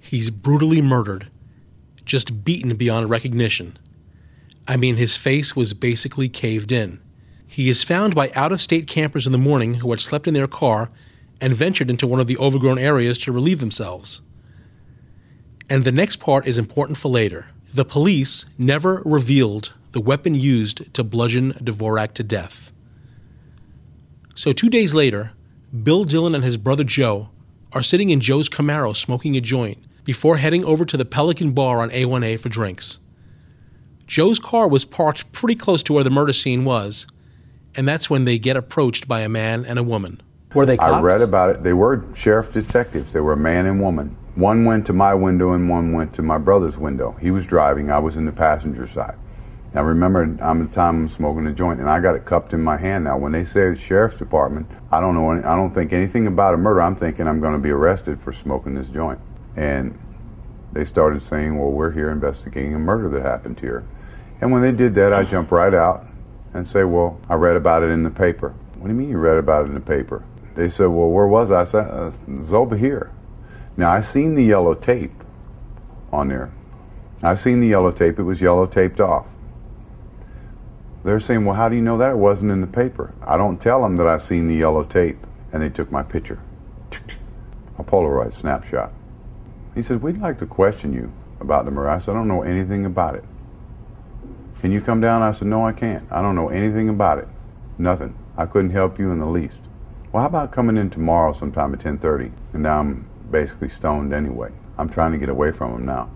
He's 0.00 0.30
brutally 0.30 0.80
murdered, 0.80 1.28
just 2.04 2.44
beaten 2.44 2.76
beyond 2.76 3.10
recognition. 3.10 3.78
I 4.66 4.76
mean, 4.76 4.96
his 4.96 5.16
face 5.16 5.54
was 5.54 5.74
basically 5.74 6.28
caved 6.28 6.72
in. 6.72 7.00
He 7.46 7.68
is 7.68 7.84
found 7.84 8.14
by 8.14 8.30
out 8.34 8.52
of 8.52 8.60
state 8.60 8.86
campers 8.86 9.26
in 9.26 9.32
the 9.32 9.38
morning 9.38 9.74
who 9.74 9.90
had 9.90 10.00
slept 10.00 10.26
in 10.26 10.34
their 10.34 10.48
car 10.48 10.88
and 11.40 11.54
ventured 11.54 11.90
into 11.90 12.06
one 12.06 12.20
of 12.20 12.26
the 12.26 12.38
overgrown 12.38 12.78
areas 12.78 13.18
to 13.18 13.32
relieve 13.32 13.60
themselves. 13.60 14.22
And 15.68 15.84
the 15.84 15.92
next 15.92 16.16
part 16.16 16.46
is 16.46 16.58
important 16.58 16.98
for 16.98 17.08
later. 17.08 17.46
The 17.72 17.84
police 17.84 18.46
never 18.58 19.02
revealed 19.04 19.74
the 19.92 20.00
weapon 20.00 20.34
used 20.34 20.92
to 20.94 21.04
bludgeon 21.04 21.52
Dvorak 21.52 22.14
to 22.14 22.22
death. 22.22 22.72
So, 24.34 24.52
two 24.52 24.68
days 24.68 24.94
later, 24.94 25.32
Bill 25.82 26.04
Dillon 26.04 26.34
and 26.34 26.44
his 26.44 26.56
brother 26.56 26.84
Joe 26.84 27.28
are 27.72 27.82
sitting 27.82 28.10
in 28.10 28.20
Joe's 28.20 28.48
Camaro 28.48 28.96
smoking 28.96 29.36
a 29.36 29.40
joint 29.40 29.78
before 30.04 30.36
heading 30.36 30.64
over 30.64 30.84
to 30.84 30.96
the 30.96 31.04
Pelican 31.04 31.52
Bar 31.52 31.80
on 31.80 31.90
A1A 31.90 32.38
for 32.38 32.48
drinks. 32.48 32.98
Joe's 34.06 34.38
car 34.38 34.68
was 34.68 34.84
parked 34.84 35.32
pretty 35.32 35.54
close 35.54 35.82
to 35.84 35.94
where 35.94 36.04
the 36.04 36.10
murder 36.10 36.32
scene 36.32 36.64
was, 36.64 37.06
and 37.74 37.88
that's 37.88 38.10
when 38.10 38.24
they 38.24 38.38
get 38.38 38.56
approached 38.56 39.08
by 39.08 39.20
a 39.20 39.28
man 39.28 39.64
and 39.64 39.78
a 39.78 39.82
woman. 39.82 40.20
Were 40.54 40.66
they 40.66 40.76
cops? 40.76 40.92
I 40.92 41.00
read 41.00 41.22
about 41.22 41.50
it. 41.50 41.62
They 41.64 41.72
were 41.72 42.04
sheriff 42.14 42.52
detectives. 42.52 43.12
They 43.12 43.20
were 43.20 43.32
a 43.32 43.36
man 43.36 43.66
and 43.66 43.80
woman. 43.80 44.16
One 44.36 44.64
went 44.64 44.86
to 44.86 44.92
my 44.92 45.14
window 45.14 45.52
and 45.52 45.68
one 45.68 45.92
went 45.92 46.12
to 46.14 46.22
my 46.22 46.38
brother's 46.38 46.78
window. 46.78 47.12
He 47.20 47.30
was 47.30 47.46
driving. 47.46 47.90
I 47.90 47.98
was 47.98 48.16
in 48.16 48.24
the 48.24 48.32
passenger 48.32 48.86
side. 48.86 49.16
Now 49.74 49.82
remember, 49.82 50.22
I'm 50.40 50.60
the 50.60 50.72
time 50.72 51.00
I'm 51.00 51.08
smoking 51.08 51.46
a 51.48 51.52
joint, 51.52 51.80
and 51.80 51.90
I 51.90 51.98
got 51.98 52.14
it 52.14 52.24
cupped 52.24 52.52
in 52.52 52.62
my 52.62 52.76
hand. 52.76 53.04
Now, 53.04 53.18
when 53.18 53.32
they 53.32 53.42
say 53.42 53.70
the 53.70 53.74
sheriff's 53.74 54.16
department, 54.16 54.68
I 54.92 55.00
don't 55.00 55.14
know. 55.14 55.32
Any, 55.32 55.42
I 55.42 55.56
don't 55.56 55.72
think 55.72 55.92
anything 55.92 56.28
about 56.28 56.54
a 56.54 56.56
murder. 56.56 56.82
I'm 56.82 56.94
thinking 56.94 57.26
I'm 57.26 57.40
going 57.40 57.54
to 57.54 57.58
be 57.58 57.70
arrested 57.70 58.20
for 58.20 58.30
smoking 58.30 58.74
this 58.74 58.88
joint. 58.88 59.18
And 59.56 59.98
they 60.72 60.84
started 60.84 61.22
saying, 61.22 61.58
"Well, 61.58 61.70
we're 61.70 61.92
here 61.92 62.10
investigating 62.10 62.74
a 62.74 62.78
murder 62.78 63.08
that 63.10 63.22
happened 63.22 63.60
here." 63.60 63.84
And 64.40 64.50
when 64.50 64.62
they 64.62 64.72
did 64.72 64.94
that, 64.96 65.12
I 65.12 65.24
jumped 65.24 65.50
right 65.50 65.74
out 65.74 66.06
and 66.52 66.66
say, 66.66 66.84
"Well, 66.84 67.18
I 67.28 67.34
read 67.34 67.56
about 67.56 67.82
it 67.82 67.90
in 67.90 68.02
the 68.02 68.10
paper." 68.10 68.54
What 68.76 68.88
do 68.88 68.94
you 68.94 68.98
mean 68.98 69.10
you 69.10 69.18
read 69.18 69.38
about 69.38 69.64
it 69.64 69.68
in 69.68 69.74
the 69.74 69.80
paper? 69.80 70.24
They 70.56 70.68
said, 70.68 70.86
"Well, 70.86 71.10
where 71.10 71.26
was 71.26 71.50
I?" 71.50 71.62
I 71.62 71.64
said, 71.64 71.86
uh, 71.90 72.10
"It 72.28 72.38
was 72.38 72.52
over 72.52 72.76
here." 72.76 73.12
Now 73.76 73.90
I 73.90 74.00
seen 74.00 74.34
the 74.34 74.44
yellow 74.44 74.74
tape 74.74 75.24
on 76.12 76.28
there. 76.28 76.52
I 77.22 77.34
seen 77.34 77.60
the 77.60 77.68
yellow 77.68 77.90
tape. 77.90 78.18
It 78.18 78.24
was 78.24 78.40
yellow 78.40 78.66
taped 78.66 79.00
off. 79.00 79.34
They're 81.04 81.20
saying, 81.20 81.44
well, 81.44 81.54
how 81.54 81.68
do 81.68 81.76
you 81.76 81.82
know 81.82 81.98
that 81.98 82.12
it 82.12 82.16
wasn't 82.16 82.50
in 82.50 82.62
the 82.62 82.66
paper? 82.66 83.14
I 83.26 83.36
don't 83.36 83.60
tell 83.60 83.82
them 83.82 83.96
that 83.96 84.06
I 84.06 84.18
seen 84.18 84.46
the 84.46 84.54
yellow 84.54 84.84
tape, 84.84 85.18
and 85.52 85.62
they 85.62 85.68
took 85.68 85.92
my 85.92 86.02
picture, 86.02 86.42
a 87.78 87.84
Polaroid 87.84 88.32
snapshot. 88.32 88.90
He 89.74 89.82
says, 89.82 90.00
we'd 90.00 90.18
like 90.18 90.38
to 90.38 90.46
question 90.46 90.92
you 90.92 91.12
about 91.40 91.64
the 91.64 91.70
murder. 91.70 91.90
I 91.90 91.98
said, 91.98 92.12
I 92.12 92.14
don't 92.14 92.28
know 92.28 92.42
anything 92.42 92.84
about 92.84 93.14
it. 93.14 93.24
Can 94.60 94.72
you 94.72 94.80
come 94.80 95.00
down? 95.00 95.22
I 95.22 95.32
said, 95.32 95.48
no, 95.48 95.66
I 95.66 95.72
can't. 95.72 96.10
I 96.10 96.22
don't 96.22 96.36
know 96.36 96.48
anything 96.48 96.88
about 96.88 97.18
it. 97.18 97.28
Nothing. 97.76 98.16
I 98.36 98.46
couldn't 98.46 98.70
help 98.70 98.98
you 98.98 99.10
in 99.10 99.18
the 99.18 99.26
least. 99.26 99.68
Well, 100.14 100.22
how 100.22 100.28
about 100.28 100.52
coming 100.52 100.76
in 100.76 100.90
tomorrow 100.90 101.32
sometime 101.32 101.74
at 101.74 101.80
10:30? 101.80 102.30
And 102.52 102.62
now 102.62 102.78
I'm 102.78 103.08
basically 103.32 103.68
stoned 103.68 104.14
anyway. 104.14 104.52
I'm 104.78 104.88
trying 104.88 105.10
to 105.10 105.18
get 105.18 105.28
away 105.28 105.50
from 105.50 105.74
him 105.74 105.84
now. 105.84 106.08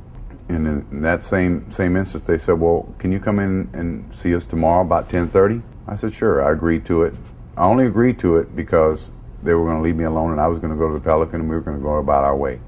And 0.48 0.68
in 0.68 1.02
that 1.02 1.24
same 1.24 1.68
same 1.70 1.96
instance, 1.96 2.22
they 2.22 2.38
said, 2.38 2.60
"Well, 2.60 2.94
can 2.98 3.10
you 3.10 3.18
come 3.18 3.40
in 3.40 3.68
and 3.72 4.14
see 4.14 4.36
us 4.36 4.46
tomorrow 4.46 4.82
about 4.82 5.08
10:30?" 5.08 5.62
I 5.88 5.96
said, 5.96 6.12
"Sure." 6.12 6.44
I 6.44 6.52
agreed 6.52 6.84
to 6.84 7.02
it. 7.02 7.14
I 7.56 7.64
only 7.64 7.86
agreed 7.86 8.20
to 8.20 8.36
it 8.36 8.54
because 8.54 9.10
they 9.42 9.52
were 9.52 9.64
going 9.64 9.78
to 9.78 9.82
leave 9.82 9.96
me 9.96 10.04
alone, 10.04 10.30
and 10.30 10.40
I 10.40 10.46
was 10.46 10.60
going 10.60 10.70
to 10.70 10.76
go 10.76 10.86
to 10.86 10.94
the 10.94 11.00
Pelican, 11.00 11.40
and 11.40 11.50
we 11.50 11.56
were 11.56 11.60
going 11.60 11.76
to 11.76 11.82
go 11.82 11.96
about 11.96 12.22
our 12.22 12.36
way. 12.36 12.60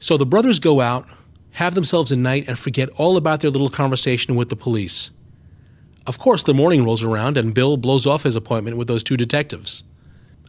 So 0.00 0.16
the 0.16 0.26
brothers 0.26 0.58
go 0.58 0.80
out, 0.80 1.06
have 1.52 1.74
themselves 1.74 2.12
a 2.12 2.16
night, 2.16 2.48
and 2.48 2.58
forget 2.58 2.88
all 2.96 3.16
about 3.16 3.40
their 3.40 3.50
little 3.50 3.70
conversation 3.70 4.36
with 4.36 4.48
the 4.48 4.56
police. 4.56 5.10
Of 6.06 6.18
course, 6.18 6.42
the 6.42 6.54
morning 6.54 6.84
rolls 6.84 7.02
around, 7.02 7.36
and 7.36 7.52
Bill 7.52 7.76
blows 7.76 8.06
off 8.06 8.22
his 8.22 8.36
appointment 8.36 8.76
with 8.76 8.88
those 8.88 9.04
two 9.04 9.16
detectives. 9.16 9.84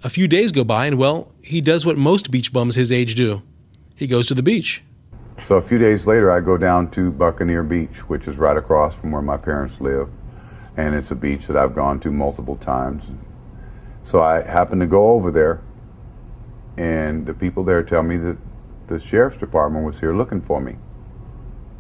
A 0.04 0.10
few 0.10 0.28
days 0.28 0.52
go 0.52 0.64
by, 0.64 0.86
and 0.86 0.98
well, 0.98 1.34
he 1.42 1.62
does 1.62 1.86
what 1.86 1.98
most 1.98 2.32
beach 2.32 2.54
bums 2.54 2.76
his 2.76 2.92
age 2.92 3.16
do 3.16 3.42
he 4.00 4.08
goes 4.08 4.28
to 4.28 4.34
the 4.34 4.42
beach. 4.42 4.82
So 5.42 5.56
a 5.56 5.62
few 5.62 5.78
days 5.78 6.08
later, 6.08 6.32
I 6.32 6.40
go 6.40 6.58
down 6.58 6.90
to 6.92 7.12
Buccaneer 7.12 7.64
Beach, 7.64 8.08
which 8.08 8.30
is 8.30 8.38
right 8.38 8.56
across 8.56 8.98
from 8.98 9.12
where 9.12 9.22
my 9.22 9.36
parents 9.36 9.82
live, 9.82 10.10
and 10.78 10.96
it's 10.96 11.12
a 11.12 11.16
beach 11.16 11.48
that 11.48 11.58
I've 11.58 11.76
gone 11.76 12.00
to 12.02 12.12
multiple 12.12 12.56
times. 12.56 13.12
So 14.02 14.22
I 14.22 14.42
happen 14.42 14.80
to 14.80 14.88
go 14.88 15.10
over 15.10 15.32
there, 15.32 15.62
and 16.78 17.26
the 17.26 17.34
people 17.34 17.66
there 17.66 17.84
tell 17.84 18.04
me 18.04 18.16
that 18.18 18.38
the 18.90 19.00
sheriff's 19.00 19.38
department 19.38 19.86
was 19.86 20.00
here 20.00 20.16
looking 20.16 20.42
for 20.42 20.60
me. 20.60 20.76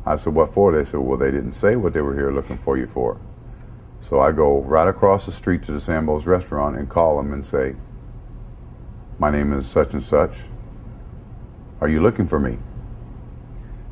I 0.06 0.16
said, 0.16 0.36
What 0.36 0.54
for? 0.54 0.72
They 0.72 0.84
said, 0.84 1.00
Well, 1.00 1.18
they 1.18 1.32
didn't 1.32 1.54
say 1.54 1.76
what 1.76 1.94
they 1.94 2.02
were 2.02 2.14
here 2.14 2.32
looking 2.32 2.58
for 2.58 2.78
you 2.78 2.86
for. 2.86 3.20
So 4.00 4.20
I 4.20 4.32
go 4.32 4.62
right 4.62 4.88
across 4.88 5.26
the 5.26 5.32
street 5.32 5.64
to 5.64 5.72
the 5.72 5.80
Sambo's 5.80 6.28
restaurant 6.28 6.78
and 6.78 6.88
call 6.88 7.18
them 7.18 7.34
and 7.34 7.44
say, 7.44 7.76
My 9.18 9.32
name 9.32 9.52
is 9.54 9.68
such 9.68 9.94
and 9.94 10.04
such. 10.04 10.42
Are 11.82 11.90
you 11.90 12.00
looking 12.00 12.28
for 12.28 12.40
me? 12.40 12.60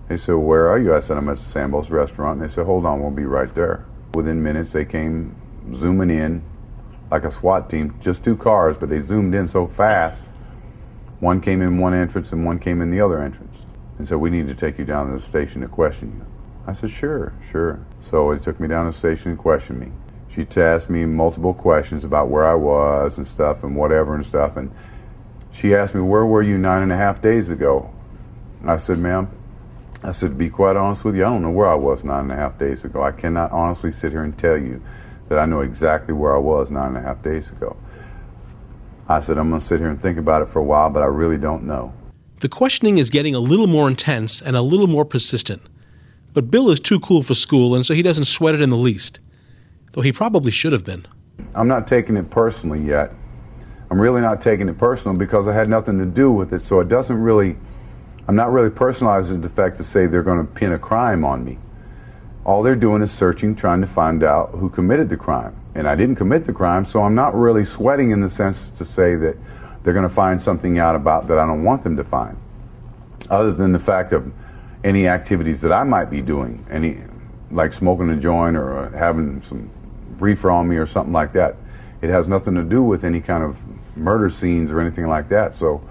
They 0.06 0.18
said, 0.18 0.34
Where 0.36 0.68
are 0.68 0.78
you? 0.78 0.94
I 0.94 1.00
said, 1.00 1.18
I'm 1.18 1.28
at 1.28 1.38
the 1.38 1.44
Sambo's 1.44 1.90
restaurant. 1.90 2.40
And 2.40 2.48
they 2.48 2.54
said, 2.54 2.66
Hold 2.66 2.86
on, 2.86 3.02
we'll 3.02 3.10
be 3.10 3.26
right 3.26 3.54
there. 3.56 3.86
Within 4.14 4.44
minutes, 4.44 4.74
they 4.74 4.86
came 4.86 5.36
zooming 5.74 6.12
in 6.12 6.44
like 7.10 7.24
a 7.24 7.32
SWAT 7.32 7.68
team, 7.70 7.96
just 8.00 8.24
two 8.24 8.38
cars, 8.38 8.78
but 8.78 8.90
they 8.90 9.02
zoomed 9.02 9.34
in 9.34 9.48
so 9.48 9.66
fast. 9.66 10.30
One 11.20 11.42
came 11.42 11.62
in 11.62 11.80
one 11.80 11.94
entrance 11.94 12.32
and 12.32 12.46
one 12.46 12.60
came 12.60 12.82
in 12.82 12.90
the 12.90 13.02
other 13.02 13.20
entrance. 13.22 13.66
And 13.98 14.08
said, 14.08 14.18
We 14.18 14.30
need 14.30 14.48
to 14.48 14.56
take 14.56 14.78
you 14.78 14.86
down 14.86 15.08
to 15.08 15.14
the 15.14 15.20
station 15.20 15.62
to 15.62 15.68
question 15.68 16.20
you. 16.20 16.26
I 16.68 16.74
said, 16.74 16.92
Sure, 16.92 17.34
sure. 17.50 17.86
So 18.00 18.34
they 18.34 18.40
took 18.40 18.60
me 18.60 18.68
down 18.68 18.86
to 18.86 18.92
the 18.92 18.98
station 18.98 19.32
and 19.32 19.40
questioned 19.40 19.80
me. 19.80 19.92
She 20.30 20.46
asked 20.62 20.90
me 20.90 21.06
multiple 21.06 21.54
questions 21.54 22.04
about 22.04 22.30
where 22.30 22.46
I 22.46 22.54
was 22.54 23.18
and 23.18 23.26
stuff 23.26 23.64
and 23.64 23.76
whatever 23.76 24.14
and 24.14 24.24
stuff. 24.26 24.56
And 24.56 24.72
she 25.52 25.74
asked 25.74 25.96
me, 25.96 26.02
Where 26.02 26.26
were 26.26 26.44
you 26.44 26.58
nine 26.58 26.84
and 26.84 26.92
a 26.92 26.98
half 26.98 27.22
days 27.22 27.50
ago? 27.50 27.94
I 28.66 28.78
said, 28.78 29.00
ma'am, 29.00 29.30
I 30.04 30.12
said, 30.12 30.32
to 30.32 30.36
be 30.36 30.50
quite 30.50 30.76
honest 30.76 31.06
with 31.06 31.16
you, 31.16 31.26
I 31.26 31.30
don't 31.30 31.42
know 31.42 31.52
where 31.52 31.68
I 31.68 31.76
was 31.76 32.04
nine 32.04 32.26
and 32.26 32.32
a 32.32 32.36
half 32.36 32.60
days 32.60 32.86
ago. 32.86 33.02
I 33.02 33.12
cannot 33.12 33.52
honestly 33.52 33.92
sit 33.92 34.12
here 34.12 34.24
and 34.24 34.38
tell 34.38 34.58
you 34.58 34.82
that 35.28 35.40
I 35.40 35.46
know 35.46 35.62
exactly 35.62 36.14
where 36.14 36.36
I 36.36 36.40
was 36.40 36.70
nine 36.70 36.90
and 36.90 36.98
a 36.98 37.02
half 37.02 37.24
days 37.24 37.52
ago. 37.52 37.78
I 39.10 39.22
said, 39.22 39.38
I'm 39.38 39.50
going 39.50 39.60
to 39.60 39.66
sit 39.66 39.80
here 39.80 39.90
and 39.90 40.02
think 40.02 40.18
about 40.18 40.42
it 40.42 40.50
for 40.50 40.60
a 40.60 40.64
while, 40.64 40.90
but 40.90 41.02
I 41.02 41.06
really 41.06 41.38
don't 41.38 41.64
know. 41.64 41.94
The 42.42 42.50
questioning 42.50 42.98
is 42.98 43.10
getting 43.10 43.34
a 43.34 43.40
little 43.40 43.68
more 43.68 43.88
intense 43.88 44.42
and 44.42 44.56
a 44.56 44.62
little 44.62 44.88
more 44.88 45.06
persistent. 45.06 45.62
But 46.34 46.52
Bill 46.52 46.70
is 46.70 46.80
too 46.80 47.00
cool 47.00 47.24
for 47.24 47.34
school, 47.34 47.74
and 47.74 47.86
so 47.86 47.94
he 47.94 48.02
doesn't 48.02 48.26
sweat 48.26 48.54
it 48.54 48.62
in 48.62 48.70
the 48.70 48.78
least. 48.78 49.20
Though 49.94 50.02
he 50.02 50.12
probably 50.12 50.52
should 50.52 50.74
have 50.74 50.86
been. 50.86 51.08
I'm 51.56 51.68
not 51.68 51.88
taking 51.88 52.18
it 52.18 52.30
personally 52.30 52.82
yet. 52.82 53.12
I'm 53.90 54.00
really 54.00 54.22
not 54.22 54.42
taking 54.42 54.68
it 54.68 54.78
personal 54.78 55.18
because 55.18 55.48
I 55.48 55.54
had 55.54 55.70
nothing 55.70 55.98
to 56.00 56.06
do 56.06 56.32
with 56.32 56.54
it, 56.54 56.62
so 56.62 56.82
it 56.82 56.90
doesn't 56.90 57.18
really, 57.18 57.56
I'm 58.28 58.36
not 58.36 58.52
really 58.52 58.70
personalizing 58.70 59.42
the 59.42 59.50
fact 59.50 59.78
to 59.78 59.84
say 59.84 60.06
they're 60.06 60.22
going 60.22 60.46
to 60.46 60.54
pin 60.54 60.74
a 60.74 60.80
crime 60.80 61.24
on 61.24 61.46
me. 61.46 61.58
All 62.44 62.62
they're 62.62 62.76
doing 62.76 63.02
is 63.02 63.12
searching, 63.12 63.56
trying 63.56 63.82
to 63.82 63.88
find 63.88 64.24
out 64.24 64.52
who 64.52 64.70
committed 64.70 65.10
the 65.10 65.18
crime. 65.18 65.56
And 65.78 65.88
I 65.88 65.96
didn't 65.96 66.16
commit 66.16 66.44
the 66.44 66.54
crime, 66.54 66.84
so 66.84 67.02
I'm 67.04 67.16
not 67.16 67.34
really 67.36 67.64
sweating 67.64 68.12
in 68.12 68.20
the 68.20 68.30
sense 68.30 68.70
to 68.72 68.84
say 68.84 69.16
that 69.16 69.38
they're 69.84 69.94
going 69.94 70.10
to 70.10 70.14
find 70.14 70.42
something 70.42 70.80
out 70.80 70.96
about 70.96 71.28
that 71.28 71.38
I 71.38 71.46
don't 71.46 71.64
want 71.64 71.84
them 71.84 71.96
to 71.98 72.04
find. 72.04 72.36
Other 73.30 73.52
than 73.52 73.72
the 73.72 73.80
fact 73.80 74.12
of 74.12 74.34
any 74.84 75.08
activities 75.08 75.62
that 75.62 75.72
I 75.72 75.84
might 75.84 76.10
be 76.10 76.22
doing, 76.22 76.66
any 76.70 76.98
like 77.52 77.74
smoking 77.74 78.10
a 78.10 78.16
joint 78.16 78.58
or 78.58 78.78
uh, 78.78 78.98
having 78.98 79.40
some 79.40 79.70
reefer 80.20 80.50
on 80.50 80.68
me 80.68 80.78
or 80.78 80.86
something 80.86 81.14
like 81.14 81.34
that. 81.34 81.56
It 82.02 82.10
has 82.10 82.28
nothing 82.28 82.56
to 82.56 82.64
do 82.64 82.84
with 82.84 83.04
any 83.04 83.22
kind 83.22 83.44
of 83.44 83.64
murder 83.96 84.30
scenes 84.30 84.72
or 84.72 84.80
anything 84.80 85.08
like 85.08 85.30
that. 85.30 85.56
So 85.56 85.88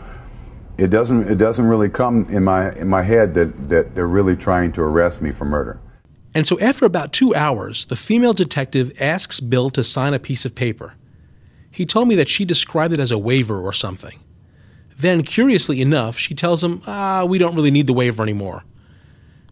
it 0.78 0.88
doesn't 0.88 1.28
it 1.30 1.38
doesn't 1.38 1.66
really 1.66 1.88
come 1.88 2.26
in 2.28 2.44
my 2.44 2.72
in 2.74 2.88
my 2.88 3.02
head 3.02 3.34
that 3.34 3.68
that 3.68 3.94
they're 3.94 4.06
really 4.06 4.36
trying 4.36 4.72
to 4.72 4.82
arrest 4.82 5.22
me 5.22 5.32
for 5.32 5.44
murder. 5.44 5.80
And 6.36 6.46
so 6.46 6.60
after 6.60 6.84
about 6.84 7.14
2 7.14 7.34
hours, 7.34 7.86
the 7.86 7.96
female 7.96 8.34
detective 8.34 8.92
asks 9.00 9.40
Bill 9.40 9.70
to 9.70 9.82
sign 9.82 10.12
a 10.12 10.18
piece 10.18 10.44
of 10.44 10.54
paper. 10.54 10.92
He 11.70 11.86
told 11.86 12.08
me 12.08 12.14
that 12.16 12.28
she 12.28 12.44
described 12.44 12.92
it 12.92 13.00
as 13.00 13.10
a 13.10 13.16
waiver 13.18 13.58
or 13.58 13.72
something. 13.72 14.20
Then, 14.98 15.22
curiously 15.22 15.80
enough, 15.80 16.18
she 16.18 16.34
tells 16.34 16.62
him, 16.62 16.82
ah, 16.86 17.24
we 17.24 17.38
don't 17.38 17.54
really 17.54 17.70
need 17.70 17.86
the 17.86 17.94
waiver 17.94 18.22
anymore. 18.22 18.64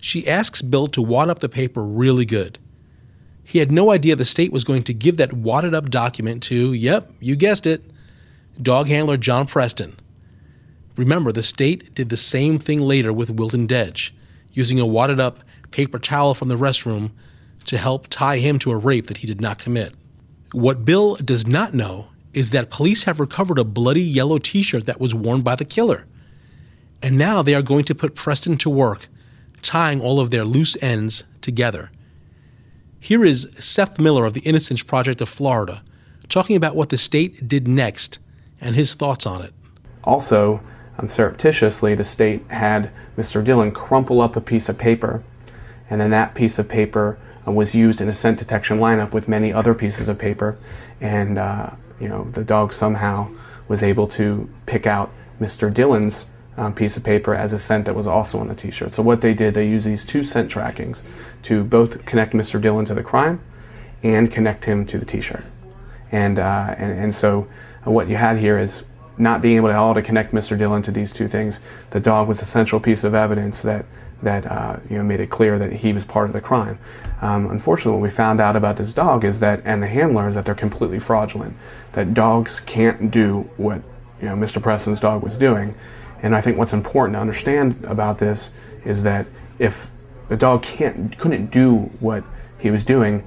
She 0.02 0.28
asks 0.28 0.60
Bill 0.60 0.86
to 0.88 1.00
wad 1.00 1.30
up 1.30 1.38
the 1.38 1.48
paper 1.48 1.82
really 1.82 2.26
good. 2.26 2.58
He 3.44 3.60
had 3.60 3.72
no 3.72 3.90
idea 3.90 4.14
the 4.14 4.26
state 4.26 4.52
was 4.52 4.64
going 4.64 4.82
to 4.82 4.92
give 4.92 5.16
that 5.16 5.32
wadded 5.32 5.72
up 5.72 5.88
document 5.88 6.42
to, 6.42 6.74
yep, 6.74 7.10
you 7.18 7.34
guessed 7.34 7.66
it, 7.66 7.82
dog 8.60 8.88
handler 8.88 9.16
John 9.16 9.46
Preston. 9.46 9.96
Remember, 10.96 11.32
the 11.32 11.42
state 11.42 11.94
did 11.94 12.10
the 12.10 12.18
same 12.18 12.58
thing 12.58 12.82
later 12.82 13.10
with 13.10 13.30
Wilton 13.30 13.66
Dedge, 13.66 14.14
using 14.52 14.78
a 14.78 14.84
wadded 14.84 15.18
up 15.18 15.40
paper 15.74 15.98
towel 15.98 16.34
from 16.34 16.48
the 16.48 16.56
restroom 16.56 17.10
to 17.66 17.76
help 17.76 18.06
tie 18.08 18.38
him 18.38 18.58
to 18.60 18.70
a 18.70 18.76
rape 18.76 19.08
that 19.08 19.18
he 19.18 19.26
did 19.26 19.40
not 19.40 19.58
commit. 19.58 19.92
What 20.52 20.84
Bill 20.84 21.16
does 21.16 21.46
not 21.46 21.74
know 21.74 22.06
is 22.32 22.52
that 22.52 22.70
police 22.70 23.04
have 23.04 23.18
recovered 23.18 23.58
a 23.58 23.64
bloody 23.64 24.02
yellow 24.02 24.38
t 24.38 24.62
shirt 24.62 24.86
that 24.86 25.00
was 25.00 25.14
worn 25.14 25.42
by 25.42 25.56
the 25.56 25.64
killer. 25.64 26.06
And 27.02 27.18
now 27.18 27.42
they 27.42 27.54
are 27.54 27.62
going 27.62 27.84
to 27.86 27.94
put 27.94 28.14
Preston 28.14 28.56
to 28.58 28.70
work, 28.70 29.08
tying 29.62 30.00
all 30.00 30.20
of 30.20 30.30
their 30.30 30.44
loose 30.44 30.80
ends 30.82 31.24
together. 31.40 31.90
Here 33.00 33.24
is 33.24 33.50
Seth 33.58 33.98
Miller 33.98 34.24
of 34.24 34.34
the 34.34 34.40
Innocence 34.42 34.82
Project 34.82 35.20
of 35.20 35.28
Florida 35.28 35.82
talking 36.28 36.56
about 36.56 36.76
what 36.76 36.88
the 36.88 36.96
state 36.96 37.46
did 37.46 37.68
next 37.68 38.18
and 38.60 38.74
his 38.74 38.94
thoughts 38.94 39.26
on 39.26 39.42
it. 39.42 39.52
Also, 40.04 40.62
um, 40.98 41.08
surreptitiously, 41.08 41.94
the 41.94 42.04
state 42.04 42.46
had 42.48 42.90
Mr. 43.16 43.44
Dillon 43.44 43.72
crumple 43.72 44.20
up 44.20 44.36
a 44.36 44.40
piece 44.40 44.68
of 44.68 44.78
paper, 44.78 45.22
and 45.90 46.00
then 46.00 46.10
that 46.10 46.34
piece 46.34 46.58
of 46.58 46.68
paper 46.68 47.18
uh, 47.46 47.52
was 47.52 47.74
used 47.74 48.00
in 48.00 48.08
a 48.08 48.12
scent 48.12 48.38
detection 48.38 48.78
lineup 48.78 49.12
with 49.12 49.28
many 49.28 49.52
other 49.52 49.74
pieces 49.74 50.08
of 50.08 50.18
paper, 50.18 50.56
and 51.00 51.38
uh, 51.38 51.70
you 52.00 52.08
know 52.08 52.24
the 52.24 52.44
dog 52.44 52.72
somehow 52.72 53.28
was 53.68 53.82
able 53.82 54.06
to 54.06 54.48
pick 54.66 54.86
out 54.86 55.10
Mr. 55.40 55.72
Dillon's 55.72 56.30
um, 56.56 56.74
piece 56.74 56.96
of 56.96 57.04
paper 57.04 57.34
as 57.34 57.52
a 57.52 57.58
scent 57.58 57.86
that 57.86 57.94
was 57.94 58.06
also 58.06 58.38
on 58.38 58.48
the 58.48 58.54
t-shirt. 58.54 58.92
So 58.92 59.02
what 59.02 59.20
they 59.20 59.34
did, 59.34 59.54
they 59.54 59.68
used 59.68 59.86
these 59.86 60.04
two 60.04 60.22
scent 60.22 60.50
trackings 60.50 61.02
to 61.44 61.64
both 61.64 62.04
connect 62.04 62.32
Mr. 62.32 62.60
Dillon 62.60 62.84
to 62.86 62.94
the 62.94 63.02
crime 63.02 63.40
and 64.02 64.30
connect 64.30 64.66
him 64.66 64.86
to 64.86 64.98
the 64.98 65.04
t-shirt. 65.06 65.44
And, 66.12 66.38
uh, 66.38 66.74
and, 66.78 66.98
and 66.98 67.14
so 67.14 67.48
what 67.84 68.08
you 68.08 68.16
had 68.16 68.36
here 68.36 68.58
is 68.58 68.86
not 69.16 69.42
being 69.42 69.56
able 69.56 69.68
at 69.68 69.76
all 69.76 69.94
to 69.94 70.02
connect 70.02 70.32
Mr. 70.32 70.56
Dillon 70.58 70.82
to 70.82 70.90
these 70.90 71.12
two 71.12 71.28
things. 71.28 71.60
The 71.90 72.00
dog 72.00 72.28
was 72.28 72.42
a 72.42 72.44
central 72.44 72.80
piece 72.80 73.04
of 73.04 73.14
evidence 73.14 73.62
that, 73.62 73.84
that 74.24 74.46
uh, 74.46 74.78
you 74.90 74.98
know, 74.98 75.04
made 75.04 75.20
it 75.20 75.30
clear 75.30 75.58
that 75.58 75.72
he 75.72 75.92
was 75.92 76.04
part 76.04 76.26
of 76.26 76.32
the 76.32 76.40
crime. 76.40 76.78
Um, 77.22 77.50
unfortunately, 77.50 77.92
what 77.92 78.02
we 78.02 78.10
found 78.10 78.40
out 78.40 78.56
about 78.56 78.76
this 78.76 78.92
dog 78.92 79.24
is 79.24 79.40
that, 79.40 79.62
and 79.64 79.82
the 79.82 79.86
handler, 79.86 80.28
is 80.28 80.34
that 80.34 80.44
they're 80.44 80.54
completely 80.54 80.98
fraudulent. 80.98 81.56
That 81.92 82.12
dogs 82.12 82.60
can't 82.60 83.10
do 83.10 83.42
what 83.56 83.82
you 84.20 84.28
know, 84.28 84.36
Mr. 84.36 84.62
Preston's 84.62 85.00
dog 85.00 85.22
was 85.22 85.36
doing. 85.36 85.74
And 86.22 86.34
I 86.34 86.40
think 86.40 86.56
what's 86.56 86.72
important 86.72 87.16
to 87.16 87.20
understand 87.20 87.84
about 87.84 88.18
this 88.18 88.54
is 88.84 89.02
that 89.02 89.26
if 89.58 89.90
the 90.28 90.36
dog 90.36 90.62
can't 90.62 91.16
couldn't 91.18 91.50
do 91.50 91.90
what 92.00 92.24
he 92.58 92.70
was 92.70 92.84
doing, 92.84 93.24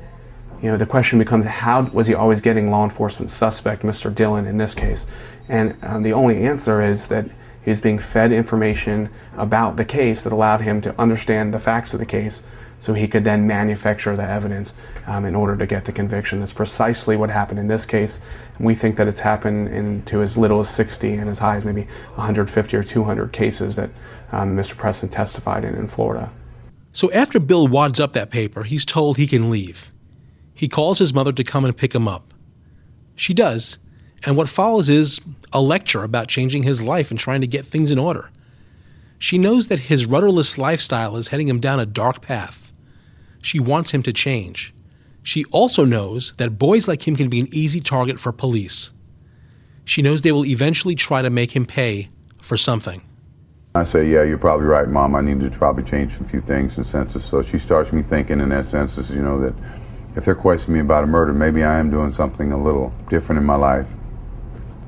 you 0.62 0.72
know, 0.72 0.78
the 0.78 0.88
question 0.88 1.20
becomes 1.20 1.46
how 1.46 1.84
was 1.84 2.08
he 2.08 2.16
always 2.16 2.42
getting 2.42 2.72
law 2.72 2.84
enforcement 2.84 3.30
suspect, 3.30 3.84
Mr. 3.84 4.14
Dillon 4.14 4.48
in 4.48 4.58
this 4.58 4.74
case? 4.74 5.06
And 5.48 5.76
um, 5.84 6.02
the 6.02 6.14
only 6.14 6.44
answer 6.46 6.82
is 6.82 7.08
that 7.10 7.26
he's 7.68 7.82
being 7.82 8.00
fed 8.00 8.32
information 8.32 9.10
about 9.36 9.76
the 9.76 9.84
case 9.84 10.24
that 10.24 10.32
allowed 10.32 10.62
him 10.62 10.80
to 10.80 10.98
understand 10.98 11.54
the 11.54 11.60
facts 11.60 11.94
of 11.94 12.00
the 12.00 12.06
case 12.06 12.48
so 12.80 12.94
he 12.94 13.10
could 13.10 13.26
then 13.26 13.46
manufacture 13.46 14.16
the 14.16 14.24
evidence 14.24 14.74
um, 15.06 15.26
in 15.26 15.36
order 15.36 15.58
to 15.58 15.66
get 15.66 15.84
the 15.84 15.92
conviction. 15.92 16.40
That's 16.40 16.54
precisely 16.54 17.18
what 17.18 17.30
happened 17.30 17.60
in 17.60 17.68
this 17.68 17.86
case. 17.86 18.26
And 18.56 18.66
we 18.66 18.74
think 18.74 18.96
that 18.96 19.06
it's 19.10 19.20
happened 19.20 19.68
in, 19.68 20.02
to 20.04 20.22
as 20.22 20.38
little 20.38 20.62
as 20.62 20.70
60 20.70 21.14
and 21.16 21.30
as 21.30 21.40
high 21.40 21.58
as 21.58 21.66
maybe 21.66 21.82
150 22.16 22.78
or 22.78 22.84
200 22.84 23.34
cases 23.34 23.76
that 23.76 23.90
um, 24.32 24.56
Mr. 24.56 24.78
Preston 24.78 25.10
testified 25.10 25.66
in 25.66 25.76
in 25.76 25.90
Florida. 25.90 26.32
So 26.94 27.12
after 27.12 27.38
Bill 27.38 27.68
wads 27.68 28.00
up 28.00 28.14
that 28.14 28.30
paper, 28.30 28.64
he's 28.64 28.86
told 28.86 29.18
he 29.18 29.28
can 29.28 29.50
leave. 29.50 29.92
He 30.54 30.70
calls 30.70 31.00
his 31.00 31.14
mother 31.14 31.34
to 31.34 31.44
come 31.44 31.66
and 31.66 31.76
pick 31.76 31.94
him 31.94 32.08
up. 32.08 32.34
She 33.14 33.34
does, 33.34 33.78
and 34.26 34.36
what 34.36 34.50
follows 34.50 34.90
is 34.90 35.22
a 35.54 35.62
lecture 35.62 36.04
about 36.04 36.28
changing 36.28 36.64
his 36.64 36.84
life 36.84 37.12
and 37.12 37.20
trying 37.20 37.42
to 37.42 37.48
get 37.48 37.66
things 37.66 37.92
in 37.92 38.00
order. 38.00 38.30
She 39.20 39.38
knows 39.38 39.68
that 39.68 39.80
his 39.80 40.06
rudderless 40.06 40.58
lifestyle 40.58 41.18
is 41.18 41.30
heading 41.30 41.48
him 41.48 41.60
down 41.60 41.80
a 41.80 41.86
dark 41.86 42.22
path. 42.22 42.72
She 43.42 43.60
wants 43.60 43.92
him 43.92 44.04
to 44.04 44.14
change. 44.14 44.74
She 45.24 45.46
also 45.46 45.86
knows 45.86 46.34
that 46.38 46.58
boys 46.58 46.88
like 46.88 47.08
him 47.08 47.16
can 47.16 47.30
be 47.30 47.40
an 47.40 47.48
easy 47.52 47.80
target 47.80 48.20
for 48.20 48.32
police. 48.32 48.92
She 49.86 50.02
knows 50.02 50.22
they 50.22 50.32
will 50.32 50.46
eventually 50.46 50.96
try 50.96 51.22
to 51.22 51.30
make 51.30 51.56
him 51.56 51.66
pay 51.66 52.10
for 52.42 52.58
something. 52.58 53.02
I 53.76 53.84
say, 53.84 54.08
yeah, 54.08 54.24
you're 54.24 54.38
probably 54.38 54.66
right, 54.66 54.88
Mom. 54.88 55.16
I 55.16 55.22
need 55.22 55.40
to 55.40 55.50
probably 55.50 55.84
change 55.84 56.20
a 56.20 56.24
few 56.24 56.42
things 56.42 56.78
in 56.78 56.84
census. 56.84 57.24
So 57.24 57.42
she 57.42 57.58
starts 57.58 57.94
me 57.94 58.02
thinking 58.02 58.40
in 58.40 58.50
that 58.50 58.68
census, 58.68 59.12
you 59.12 59.22
know, 59.22 59.40
that 59.40 59.54
if 60.16 60.26
they're 60.26 60.36
questioning 60.36 60.76
me 60.76 60.82
about 60.82 61.04
a 61.04 61.08
murder, 61.08 61.34
maybe 61.34 61.64
I 61.64 61.78
am 61.80 61.92
doing 61.92 62.10
something 62.10 62.52
a 62.52 62.58
little 62.58 62.92
different 63.10 63.40
in 63.40 63.46
my 63.46 63.56
life. 63.56 63.98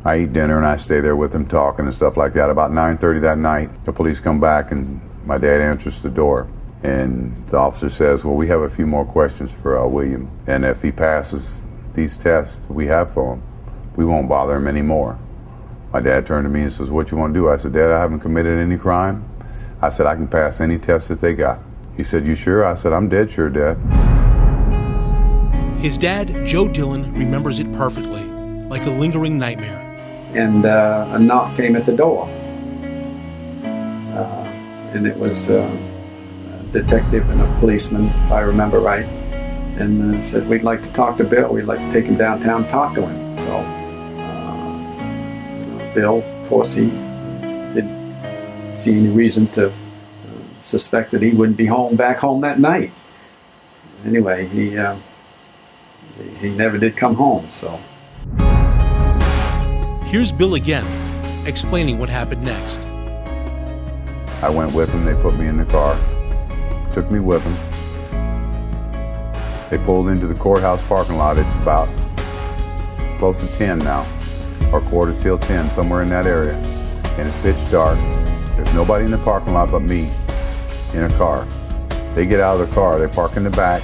I 0.06 0.20
eat 0.20 0.34
dinner 0.34 0.58
and 0.58 0.66
I 0.66 0.78
stay 0.78 1.02
there 1.02 1.16
with 1.16 1.34
them 1.34 1.46
talking 1.46 1.86
and 1.86 1.94
stuff 1.94 2.16
like 2.16 2.34
that. 2.34 2.50
About 2.50 2.72
9:30 2.72 3.22
that 3.22 3.38
night, 3.38 3.86
the 3.86 3.92
police 3.92 4.20
come 4.20 4.40
back 4.40 4.72
and 4.72 5.02
my 5.26 5.38
dad 5.38 5.62
answers 5.62 6.02
the 6.02 6.10
door. 6.10 6.48
And 6.82 7.46
the 7.48 7.58
officer 7.58 7.90
says, 7.90 8.24
Well, 8.24 8.36
we 8.36 8.48
have 8.48 8.62
a 8.62 8.70
few 8.70 8.88
more 8.88 9.06
questions 9.06 9.52
for 9.52 9.78
uh, 9.78 9.86
William. 9.88 10.30
And 10.48 10.64
if 10.64 10.82
he 10.82 10.92
passes 10.92 11.66
these 11.94 12.18
tests 12.18 12.68
we 12.70 12.88
have 12.88 13.14
for 13.14 13.34
him, 13.34 13.44
we 13.96 14.06
won't 14.06 14.30
bother 14.30 14.56
him 14.56 14.68
anymore. 14.68 15.20
My 15.92 16.00
dad 16.00 16.26
turned 16.26 16.46
to 16.46 16.50
me 16.50 16.62
and 16.62 16.72
says, 16.72 16.90
What 16.90 17.12
you 17.12 17.18
want 17.18 17.34
to 17.34 17.40
do? 17.40 17.50
I 17.50 17.58
said, 17.58 17.74
Dad, 17.74 17.92
I 17.92 18.00
haven't 18.00 18.22
committed 18.22 18.58
any 18.58 18.78
crime. 18.78 19.28
I 19.82 19.90
said, 19.90 20.06
I 20.06 20.16
can 20.16 20.28
pass 20.28 20.62
any 20.62 20.78
test 20.78 21.10
that 21.10 21.20
they 21.20 21.34
got. 21.34 21.60
He 21.98 22.04
said, 22.04 22.26
You 22.26 22.36
sure? 22.36 22.64
I 22.64 22.76
said, 22.76 22.94
I'm 22.94 23.10
dead 23.10 23.30
sure, 23.30 23.50
Dad. 23.50 23.78
His 25.80 25.98
dad, 25.98 26.46
Joe 26.46 26.68
Dillon, 26.68 27.14
remembers 27.14 27.60
it 27.60 27.72
perfectly, 27.74 28.24
like 28.70 28.86
a 28.86 28.90
lingering 28.90 29.38
nightmare. 29.38 29.89
And 30.34 30.66
uh, 30.66 31.08
a 31.12 31.20
knock 31.20 31.56
came 31.56 31.76
at 31.76 31.86
the 31.86 31.96
door. 31.96 32.28
Uh, 34.14 34.44
and 34.94 35.08
it 35.08 35.18
was. 35.18 35.52
Uh, 35.52 35.70
detective 36.72 37.28
and 37.30 37.42
a 37.42 37.60
policeman, 37.60 38.06
if 38.06 38.32
I 38.32 38.42
remember 38.42 38.80
right, 38.80 39.06
and 39.80 40.16
uh, 40.16 40.22
said, 40.22 40.48
We'd 40.48 40.64
like 40.64 40.82
to 40.84 40.94
talk 40.94 41.18
to 41.18 41.24
Bill. 41.24 41.54
We'd 41.54 41.66
like 41.66 41.80
to 41.80 41.90
take 41.90 42.06
him 42.06 42.16
downtown 42.18 42.62
and 42.62 42.70
talk 42.70 42.94
to 42.96 43.06
him. 43.06 43.38
So, 43.38 43.56
uh, 44.20 45.94
Bill, 45.94 46.18
of 46.20 46.50
course, 46.50 46.76
he 46.76 46.88
didn't 47.74 48.78
see 48.78 48.98
any 48.98 49.10
reason 49.10 49.48
to 49.48 49.68
uh, 49.68 49.72
suspect 50.62 51.12
that 51.12 51.22
he 51.22 51.32
wouldn't 51.32 51.58
be 51.58 51.66
home 51.66 51.96
back 51.96 52.20
home 52.20 52.42
that 52.42 52.60
night. 52.60 52.92
Anyway, 54.06 54.48
he, 54.48 54.78
he 56.40 56.50
never 56.56 56.78
did 56.78 56.96
come 56.96 57.16
home, 57.16 57.50
so. 57.50 57.80
Here's 60.10 60.32
Bill 60.32 60.56
again, 60.56 60.88
explaining 61.46 62.00
what 62.00 62.10
happened 62.10 62.42
next. 62.42 62.80
I 64.42 64.50
went 64.50 64.74
with 64.74 64.92
them. 64.92 65.06
They 65.06 65.14
put 65.14 65.38
me 65.38 65.46
in 65.46 65.56
the 65.56 65.66
car, 65.66 66.00
took 66.92 67.12
me 67.12 67.20
with 67.20 67.44
them. 67.44 67.56
They 69.70 69.78
pulled 69.78 70.10
into 70.10 70.26
the 70.26 70.34
courthouse 70.34 70.82
parking 70.82 71.18
lot. 71.18 71.38
It's 71.38 71.58
about 71.58 71.88
close 73.20 73.48
to 73.48 73.54
10 73.56 73.78
now, 73.78 74.08
or 74.74 74.82
quarter 74.82 75.14
till 75.22 75.38
10, 75.38 75.70
somewhere 75.70 76.02
in 76.02 76.10
that 76.10 76.26
area. 76.26 76.56
And 77.20 77.28
it's 77.28 77.38
pitch 77.38 77.70
dark. 77.70 78.00
There's 78.56 78.74
nobody 78.74 79.06
in 79.06 79.12
the 79.12 79.20
parking 79.20 79.54
lot 79.54 79.70
but 79.70 79.84
me 79.84 80.10
in 80.96 81.04
a 81.04 81.18
car. 81.20 81.46
They 82.16 82.26
get 82.26 82.40
out 82.40 82.60
of 82.60 82.68
the 82.68 82.74
car, 82.74 82.98
they 82.98 83.08
park 83.08 83.38
in 83.38 83.44
the 83.44 83.52
back, 83.52 83.84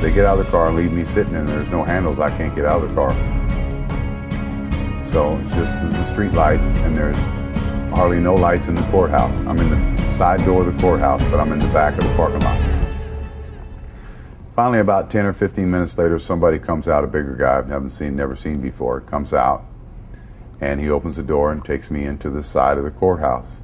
they 0.00 0.10
get 0.10 0.24
out 0.24 0.38
of 0.38 0.46
the 0.46 0.50
car 0.50 0.68
and 0.68 0.76
leave 0.78 0.90
me 0.90 1.04
sitting 1.04 1.34
in 1.34 1.44
there. 1.44 1.56
There's 1.56 1.68
no 1.68 1.84
handles, 1.84 2.18
I 2.18 2.34
can't 2.34 2.54
get 2.56 2.64
out 2.64 2.82
of 2.82 2.88
the 2.88 2.94
car. 2.94 3.39
So 5.10 5.36
it's 5.38 5.56
just 5.56 5.74
the 5.74 6.04
street 6.04 6.34
lights, 6.34 6.70
and 6.70 6.96
there's 6.96 7.18
hardly 7.92 8.20
no 8.20 8.36
lights 8.36 8.68
in 8.68 8.76
the 8.76 8.88
courthouse. 8.92 9.36
I'm 9.40 9.58
in 9.58 9.96
the 9.96 10.08
side 10.08 10.44
door 10.44 10.60
of 10.60 10.72
the 10.72 10.80
courthouse, 10.80 11.20
but 11.24 11.40
I'm 11.40 11.50
in 11.50 11.58
the 11.58 11.66
back 11.70 11.94
of 11.94 12.04
the 12.04 12.14
parking 12.14 12.38
lot. 12.38 12.60
Finally, 14.54 14.78
about 14.78 15.10
10 15.10 15.26
or 15.26 15.32
15 15.32 15.68
minutes 15.68 15.98
later, 15.98 16.16
somebody 16.20 16.60
comes 16.60 16.86
out, 16.86 17.02
a 17.02 17.08
bigger 17.08 17.34
guy 17.34 17.58
I've 17.58 17.66
never 17.66 17.88
seen, 17.88 18.14
never 18.14 18.36
seen 18.36 18.60
before, 18.60 19.00
comes 19.00 19.34
out, 19.34 19.64
and 20.60 20.80
he 20.80 20.88
opens 20.88 21.16
the 21.16 21.24
door 21.24 21.50
and 21.50 21.64
takes 21.64 21.90
me 21.90 22.04
into 22.04 22.30
the 22.30 22.44
side 22.44 22.78
of 22.78 22.84
the 22.84 22.92
courthouse. 22.92 23.60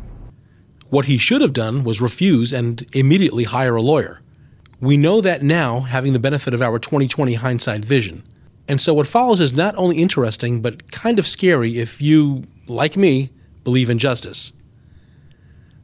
What 0.91 1.05
he 1.05 1.17
should 1.17 1.43
have 1.43 1.53
done 1.53 1.85
was 1.85 2.01
refuse 2.01 2.53
and 2.53 2.85
immediately 2.93 3.45
hire 3.45 3.77
a 3.77 3.83
lawyer. 3.83 4.21
We 4.81 4.97
know 4.97 5.21
that 5.21 5.45
now, 5.45 5.83
having 5.83 6.13
the 6.13 6.19
benefit 6.19 6.55
of 6.55 6.61
our 6.61 6.81
2020 6.81 7.35
hindsight 7.35 7.85
vision. 7.85 8.25
And 8.69 8.81
so 8.81 8.95
what 8.95 9.07
follows 9.07 9.41
is 9.41 9.55
not 9.55 9.77
only 9.77 9.99
interesting, 9.99 10.61
but 10.61 10.91
kind 10.91 11.19
of 11.19 11.27
scary 11.27 11.79
if 11.79 12.03
you, 12.03 12.45
like 12.69 12.97
me, 12.97 13.31
believe 13.65 13.91
in 13.91 13.99
justice. 13.99 14.53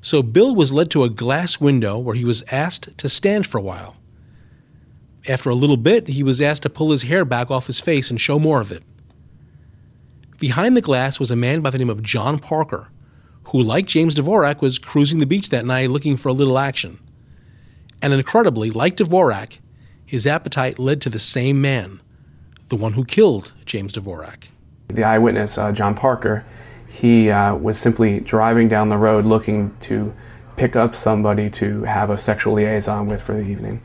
So 0.01 0.23
Bill 0.23 0.55
was 0.55 0.73
led 0.73 0.91
to 0.91 1.05
a 1.05 1.11
glass 1.11 1.61
window 1.61 1.97
where 1.97 2.17
he 2.17 2.25
was 2.25 2.43
asked 2.51 2.97
to 2.99 3.09
stand 3.09 3.47
for 3.47 3.59
a 3.59 3.63
while. 3.63 3.97
After 5.29 5.51
a 5.51 5.55
little 5.55 5.77
bit, 5.77 6.09
he 6.09 6.25
was 6.25 6.41
asked 6.41 6.65
to 6.65 6.71
pull 6.71 6.91
his 6.91 7.05
hair 7.05 7.25
back 7.25 7.51
off 7.53 7.69
his 7.69 7.79
face 7.79 8.11
and 8.11 8.21
show 8.21 8.41
more 8.41 8.61
of 8.61 8.73
it. 8.73 8.83
Behind 10.41 10.77
the 10.77 10.81
glass 10.81 11.21
was 11.21 11.31
a 11.31 11.37
man 11.37 11.61
by 11.61 11.71
the 11.71 11.79
name 11.79 11.91
of 11.91 12.03
John 12.03 12.41
Parker, 12.41 12.89
who, 13.45 13.63
like 13.63 13.87
James 13.87 14.17
Dvorak, 14.17 14.61
was 14.61 14.81
cruising 14.81 15.21
the 15.21 15.27
beach 15.27 15.51
that 15.51 15.65
night 15.65 15.91
looking 15.91 16.17
for 16.17 16.31
a 16.31 16.33
little 16.33 16.59
action. 16.59 16.99
And 18.01 18.13
incredibly, 18.13 18.73
like 18.73 18.97
Dvorak, 18.97 19.61
his 20.05 20.27
appetite 20.27 20.81
led 20.81 21.01
to 21.03 21.11
the 21.11 21.21
same 21.21 21.61
man, 21.61 22.01
the 22.73 22.77
one 22.77 22.95
who 22.95 23.05
killed 23.05 23.53
James 23.67 23.93
Dvorak. 23.93 24.49
The 24.89 25.05
eyewitness, 25.05 25.59
uh, 25.59 25.73
John 25.73 25.95
Parker, 25.95 26.45
he 26.89 27.31
uh, 27.31 27.55
was 27.55 27.79
simply 27.79 28.21
driving 28.21 28.69
down 28.69 28.89
the 28.89 28.97
road 28.99 29.25
looking 29.25 29.77
to 29.81 30.13
pick 30.57 30.75
up 30.75 30.95
somebody 30.95 31.49
to 31.51 31.85
have 31.85 32.11
a 32.11 32.19
sexual 32.19 32.55
liaison 32.55 33.07
with 33.07 33.23
for 33.23 33.35
the 33.35 33.45
evening 33.45 33.81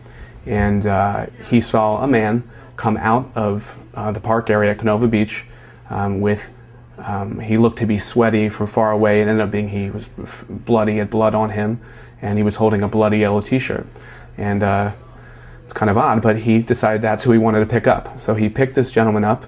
and 0.47 0.87
uh, 0.87 1.25
he 1.49 1.59
saw 1.59 2.03
a 2.03 2.07
man 2.07 2.43
come 2.77 2.97
out 2.97 3.29
of 3.35 3.77
uh, 3.93 4.11
the 4.11 4.19
park 4.19 4.49
area 4.49 4.71
at 4.71 4.79
Canova 4.79 5.07
Beach 5.07 5.45
um, 5.89 6.21
with. 6.21 6.53
Um, 6.99 7.41
he 7.41 7.57
looked 7.57 7.77
to 7.77 7.85
be 7.85 7.99
sweaty 7.99 8.49
from 8.49 8.65
far 8.65 8.91
away. 8.91 9.21
It 9.21 9.27
ended 9.27 9.41
up 9.41 9.51
being 9.51 9.69
he 9.69 9.91
was 9.91 10.07
bloody, 10.49 10.97
had 10.97 11.11
blood 11.11 11.35
on 11.35 11.51
him, 11.51 11.79
and 12.23 12.39
he 12.39 12.43
was 12.43 12.55
holding 12.55 12.81
a 12.81 12.87
bloody 12.87 13.19
yellow 13.19 13.39
T-shirt. 13.39 13.85
And 14.35 14.63
uh, 14.63 14.93
it's 15.67 15.73
kind 15.73 15.89
of 15.89 15.97
odd, 15.97 16.21
but 16.21 16.37
he 16.39 16.61
decided 16.61 17.01
that's 17.01 17.25
who 17.25 17.33
he 17.33 17.37
wanted 17.37 17.59
to 17.59 17.65
pick 17.65 17.87
up. 17.87 18.17
So 18.17 18.35
he 18.35 18.47
picked 18.47 18.73
this 18.75 18.89
gentleman 18.89 19.25
up. 19.25 19.43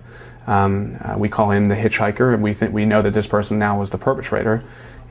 Um, 0.48 0.98
uh, 1.00 1.16
we 1.18 1.30
call 1.30 1.52
him 1.52 1.70
the 1.70 1.76
hitchhiker, 1.76 2.34
and 2.34 2.44
we 2.44 2.52
think 2.52 2.74
we 2.74 2.84
know 2.84 3.02
that 3.02 3.14
this 3.14 3.26
person 3.26 3.58
now 3.58 3.80
was 3.80 3.92
the 3.92 3.98
perpetrator. 3.98 4.62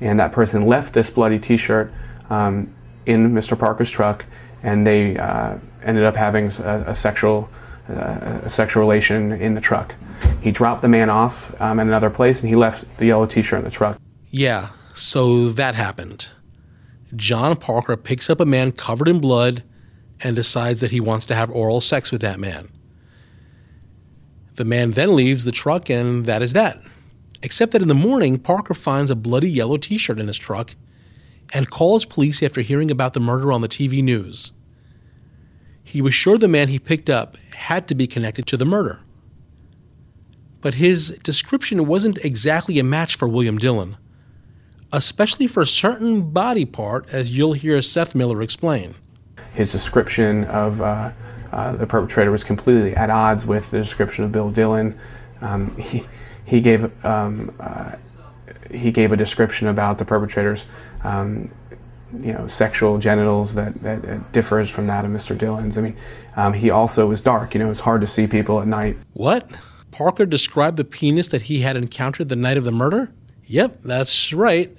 And 0.03 0.21
that 0.21 0.33
person 0.33 0.67
left 0.67 0.93
this 0.93 1.09
bloody 1.09 1.39
T-shirt 1.39 1.91
um, 2.29 2.75
in 3.07 3.31
Mr. 3.31 3.59
Parker's 3.59 3.91
truck, 3.91 4.27
and 4.63 4.87
they 4.87 5.17
uh, 5.17 5.57
ended 5.83 6.05
up 6.05 6.15
having 6.15 6.49
a, 6.63 6.85
a 6.89 6.95
sexual 6.95 7.49
uh, 7.89 8.41
a 8.45 8.51
sexual 8.51 8.83
relation 8.83 9.33
in 9.33 9.55
the 9.55 9.63
truck. 9.63 9.95
He 10.43 10.51
dropped 10.51 10.83
the 10.83 10.89
man 10.89 11.09
off 11.09 11.59
um, 11.59 11.81
at 11.81 11.87
another 11.87 12.11
place, 12.11 12.43
and 12.43 12.51
he 12.51 12.55
left 12.55 12.99
the 12.99 13.07
yellow 13.07 13.25
T-shirt 13.25 13.61
in 13.61 13.65
the 13.65 13.71
truck. 13.71 13.99
Yeah, 14.29 14.69
so 14.93 15.49
that 15.49 15.75
happened. 15.75 16.29
John 17.17 17.57
Parker 17.57 17.97
picks 17.97 18.29
up 18.29 18.41
a 18.41 18.45
man 18.45 18.73
covered 18.73 19.09
in 19.09 19.21
blood 19.21 19.63
and 20.23 20.37
decides 20.37 20.81
that 20.81 20.91
he 20.91 21.01
wants 21.01 21.27
to 21.27 21.35
have 21.35 21.51
oral 21.51 21.81
sex 21.81 22.11
with 22.11 22.21
that 22.21 22.41
man. 22.41 22.69
The 24.55 24.65
man 24.65 24.91
then 24.93 25.15
leaves 25.15 25.45
the 25.45 25.53
truck, 25.53 25.89
and 25.89 26.27
that 26.27 26.43
is 26.43 26.53
that. 26.55 26.83
Except 27.43 27.73
that 27.73 27.83
in 27.83 27.89
the 27.89 27.95
morning, 27.95 28.39
Parker 28.39 28.75
finds 28.75 29.11
a 29.11 29.17
bloody 29.17 29.51
yellow 29.51 29.77
t 29.77 29.99
shirt 29.99 30.19
in 30.19 30.27
his 30.27 30.39
truck 30.39 30.75
and 31.55 31.71
calls 31.71 32.05
police 32.05 32.43
after 32.43 32.61
hearing 32.61 32.91
about 32.91 33.13
the 33.13 33.21
murder 33.21 33.53
on 33.53 33.61
the 33.61 33.69
TV 33.69 34.03
news. 34.03 34.53
He 35.83 36.03
was 36.03 36.13
sure 36.13 36.37
the 36.37 36.49
man 36.49 36.69
he 36.69 36.79
picked 36.79 37.09
up 37.09 37.37
had 37.55 37.89
to 37.89 37.95
be 37.95 38.07
connected 38.07 38.47
to 38.49 38.57
the 38.57 38.67
murder. 38.67 39.01
But 40.61 40.75
his 40.75 41.19
description 41.23 41.87
wasn't 41.87 42.25
exactly 42.25 42.79
a 42.79 42.85
match 42.85 43.15
for 43.17 43.29
William 43.29 43.59
Dillon, 43.59 43.97
especially 44.93 45.47
for 45.47 45.63
a 45.63 45.67
certain 45.67 46.31
body 46.31 46.65
part, 46.65 47.09
as 47.15 47.31
you'll 47.31 47.53
hear 47.53 47.81
Seth 47.81 48.15
Miller 48.15 48.43
explain. 48.43 48.97
His 49.59 49.73
description 49.73 50.45
of 50.45 50.81
uh, 50.81 51.11
uh, 51.51 51.73
the 51.73 51.85
perpetrator 51.85 52.31
was 52.31 52.45
completely 52.45 52.95
at 52.95 53.11
odds 53.11 53.45
with 53.45 53.73
the 53.73 53.79
description 53.79 54.23
of 54.23 54.31
Bill 54.31 54.53
Dillon. 54.53 54.97
Um, 55.41 55.73
he, 55.73 56.05
he, 56.45 56.61
gave, 56.61 57.05
um, 57.05 57.53
uh, 57.59 57.97
he 58.71 58.93
gave 58.93 59.11
a 59.11 59.17
description 59.17 59.67
about 59.67 59.99
the 59.99 60.05
perpetrator's 60.05 60.67
um, 61.03 61.51
you 62.17 62.33
know, 62.33 62.47
sexual 62.47 62.99
genitals 62.99 63.57
that, 63.57 63.75
that, 63.83 64.31
differs 64.31 64.71
from 64.71 64.87
that 64.87 65.05
of 65.05 65.11
Mr. 65.11 65.37
Dillon's. 65.37 65.77
I 65.77 65.81
mean, 65.81 65.97
um, 66.37 66.53
he 66.53 66.71
also 66.71 67.09
was 67.09 67.21
dark. 67.21 67.53
You 67.53 67.59
know, 67.59 67.69
it's 67.69 67.81
hard 67.81 68.01
to 68.03 68.07
see 68.07 68.29
people 68.29 68.61
at 68.61 68.69
night. 68.69 68.97
What? 69.15 69.45
Parker 69.91 70.25
described 70.25 70.77
the 70.77 70.85
penis 70.85 71.27
that 71.31 71.43
he 71.43 71.63
had 71.63 71.75
encountered 71.75 72.29
the 72.29 72.37
night 72.37 72.59
of 72.59 72.63
the 72.63 72.71
murder? 72.71 73.11
Yep, 73.47 73.81
that's 73.81 74.33
right. 74.33 74.71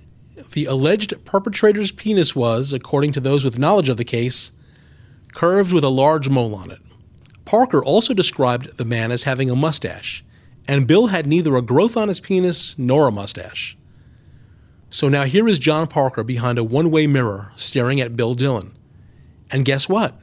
The 0.53 0.67
alleged 0.67 1.25
perpetrator's 1.25 1.91
penis 1.91 2.33
was, 2.33 2.71
according 2.71 3.11
to 3.11 3.19
those 3.19 3.43
with 3.43 3.59
knowledge 3.59 3.89
of 3.89 3.97
the 3.97 4.05
case, 4.05 4.53
curved 5.33 5.73
with 5.73 5.83
a 5.83 5.89
large 5.89 6.29
mole 6.29 6.55
on 6.55 6.71
it. 6.71 6.79
Parker 7.45 7.83
also 7.83 8.13
described 8.13 8.77
the 8.77 8.85
man 8.85 9.11
as 9.11 9.23
having 9.23 9.49
a 9.49 9.55
mustache, 9.55 10.23
and 10.67 10.87
Bill 10.87 11.07
had 11.07 11.25
neither 11.25 11.55
a 11.55 11.61
growth 11.61 11.97
on 11.97 12.07
his 12.07 12.19
penis 12.19 12.77
nor 12.77 13.07
a 13.07 13.11
mustache. 13.11 13.75
So 14.91 15.09
now 15.09 15.23
here 15.23 15.47
is 15.47 15.59
John 15.59 15.87
Parker 15.87 16.23
behind 16.23 16.57
a 16.57 16.63
one 16.63 16.91
way 16.91 17.07
mirror 17.07 17.51
staring 17.55 18.01
at 18.01 18.15
Bill 18.15 18.33
Dillon. 18.33 18.75
And 19.51 19.65
guess 19.65 19.87
what? 19.87 20.19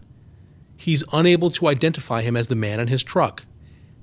He's 0.76 1.04
unable 1.12 1.50
to 1.52 1.68
identify 1.68 2.22
him 2.22 2.36
as 2.36 2.48
the 2.48 2.56
man 2.56 2.80
in 2.80 2.88
his 2.88 3.02
truck. 3.02 3.44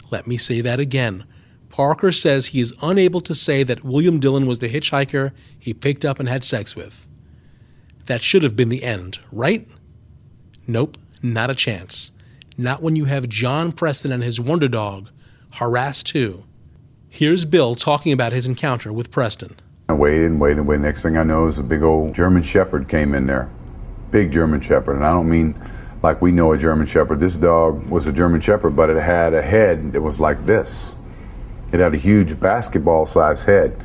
Let 0.10 0.28
me 0.28 0.38
say 0.38 0.62
that 0.62 0.80
again. 0.80 1.26
Parker 1.70 2.12
says 2.12 2.48
he 2.48 2.62
is 2.62 2.76
unable 2.82 3.20
to 3.22 3.34
say 3.34 3.64
that 3.64 3.84
William 3.84 4.20
Dillon 4.20 4.46
was 4.46 4.60
the 4.60 4.70
hitchhiker 4.70 5.32
he 5.58 5.74
picked 5.74 6.06
up 6.06 6.20
and 6.20 6.30
had 6.30 6.44
sex 6.44 6.76
with. 6.76 7.08
That 8.06 8.22
should 8.22 8.44
have 8.44 8.56
been 8.56 8.70
the 8.70 8.84
end, 8.84 9.20
right? 9.32 9.68
Nope, 10.68 10.98
not 11.22 11.50
a 11.50 11.56
chance. 11.56 12.12
Not 12.58 12.82
when 12.82 12.96
you 12.96 13.06
have 13.06 13.28
John 13.28 13.72
Preston 13.72 14.12
and 14.12 14.24
his 14.24 14.40
wonder 14.40 14.68
dog 14.70 15.10
Harass 15.56 16.04
II. 16.16 16.46
Here's 17.10 17.46
Bill 17.46 17.76
talking 17.76 18.14
about 18.14 18.32
his 18.32 18.48
encounter 18.48 18.94
with 18.94 19.12
Preston. 19.12 19.58
I 19.90 19.94
waited 19.94 20.32
and 20.32 20.40
waited 20.40 20.60
and 20.60 20.68
waited. 20.68 20.84
Next 20.84 21.04
thing 21.04 21.18
I 21.18 21.24
know 21.24 21.48
is 21.48 21.60
a 21.60 21.64
big 21.64 21.84
old 21.84 22.16
German 22.16 22.44
Shepherd 22.44 22.88
came 22.88 23.14
in 23.14 23.28
there. 23.28 23.52
Big 24.10 24.32
German 24.32 24.62
Shepherd. 24.62 24.96
And 24.96 25.06
I 25.06 25.12
don't 25.12 25.30
mean 25.30 25.60
like 26.02 26.22
we 26.22 26.32
know 26.32 26.54
a 26.54 26.58
German 26.58 26.88
Shepherd. 26.88 27.20
This 27.20 27.38
dog 27.38 27.90
was 27.90 28.08
a 28.08 28.14
German 28.14 28.40
Shepherd, 28.40 28.76
but 28.76 28.90
it 28.90 28.98
had 28.98 29.34
a 29.34 29.42
head 29.42 29.92
that 29.94 30.02
was 30.02 30.20
like 30.20 30.46
this. 30.46 30.96
It 31.74 31.80
had 31.80 31.94
a 31.94 31.98
huge 31.98 32.40
basketball 32.40 33.06
sized 33.06 33.46
head. 33.46 33.76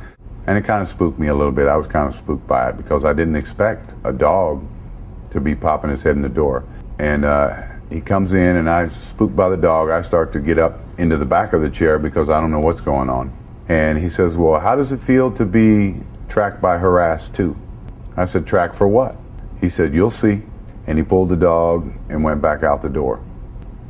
And 0.47 0.57
it 0.57 0.61
kind 0.61 0.81
of 0.81 0.87
spooked 0.87 1.19
me 1.19 1.27
a 1.27 1.35
little 1.35 1.51
bit. 1.51 1.67
I 1.67 1.75
was 1.75 1.87
kind 1.87 2.07
of 2.07 2.15
spooked 2.15 2.47
by 2.47 2.69
it 2.69 2.77
because 2.77 3.03
I 3.03 3.13
didn't 3.13 3.35
expect 3.35 3.93
a 4.05 4.13
dog 4.13 4.65
to 5.31 5.41
be 5.41 5.55
popping 5.55 5.89
his 5.89 6.03
head 6.03 6.15
in 6.15 6.21
the 6.21 6.29
door. 6.29 6.65
And 6.99 7.25
uh, 7.25 7.51
he 7.89 8.01
comes 8.01 8.33
in, 8.33 8.57
and 8.57 8.69
I, 8.69 8.87
spooked 8.87 9.35
by 9.35 9.49
the 9.49 9.57
dog, 9.57 9.89
I 9.89 10.01
start 10.01 10.31
to 10.33 10.39
get 10.39 10.59
up 10.59 10.79
into 10.97 11.17
the 11.17 11.25
back 11.25 11.53
of 11.53 11.61
the 11.61 11.69
chair 11.69 11.97
because 11.97 12.29
I 12.29 12.39
don't 12.41 12.51
know 12.51 12.59
what's 12.59 12.81
going 12.81 13.09
on. 13.09 13.33
And 13.67 13.99
he 13.99 14.09
says, 14.09 14.35
Well, 14.35 14.59
how 14.59 14.75
does 14.75 14.91
it 14.91 14.99
feel 14.99 15.31
to 15.31 15.45
be 15.45 16.01
tracked 16.27 16.61
by 16.61 16.77
Harass 16.77 17.31
II? 17.39 17.55
I 18.17 18.25
said, 18.25 18.45
Track 18.45 18.73
for 18.73 18.87
what? 18.87 19.15
He 19.61 19.69
said, 19.69 19.93
You'll 19.93 20.09
see. 20.09 20.43
And 20.87 20.97
he 20.97 21.03
pulled 21.03 21.29
the 21.29 21.37
dog 21.37 21.91
and 22.09 22.23
went 22.23 22.41
back 22.41 22.63
out 22.63 22.81
the 22.81 22.89
door. 22.89 23.23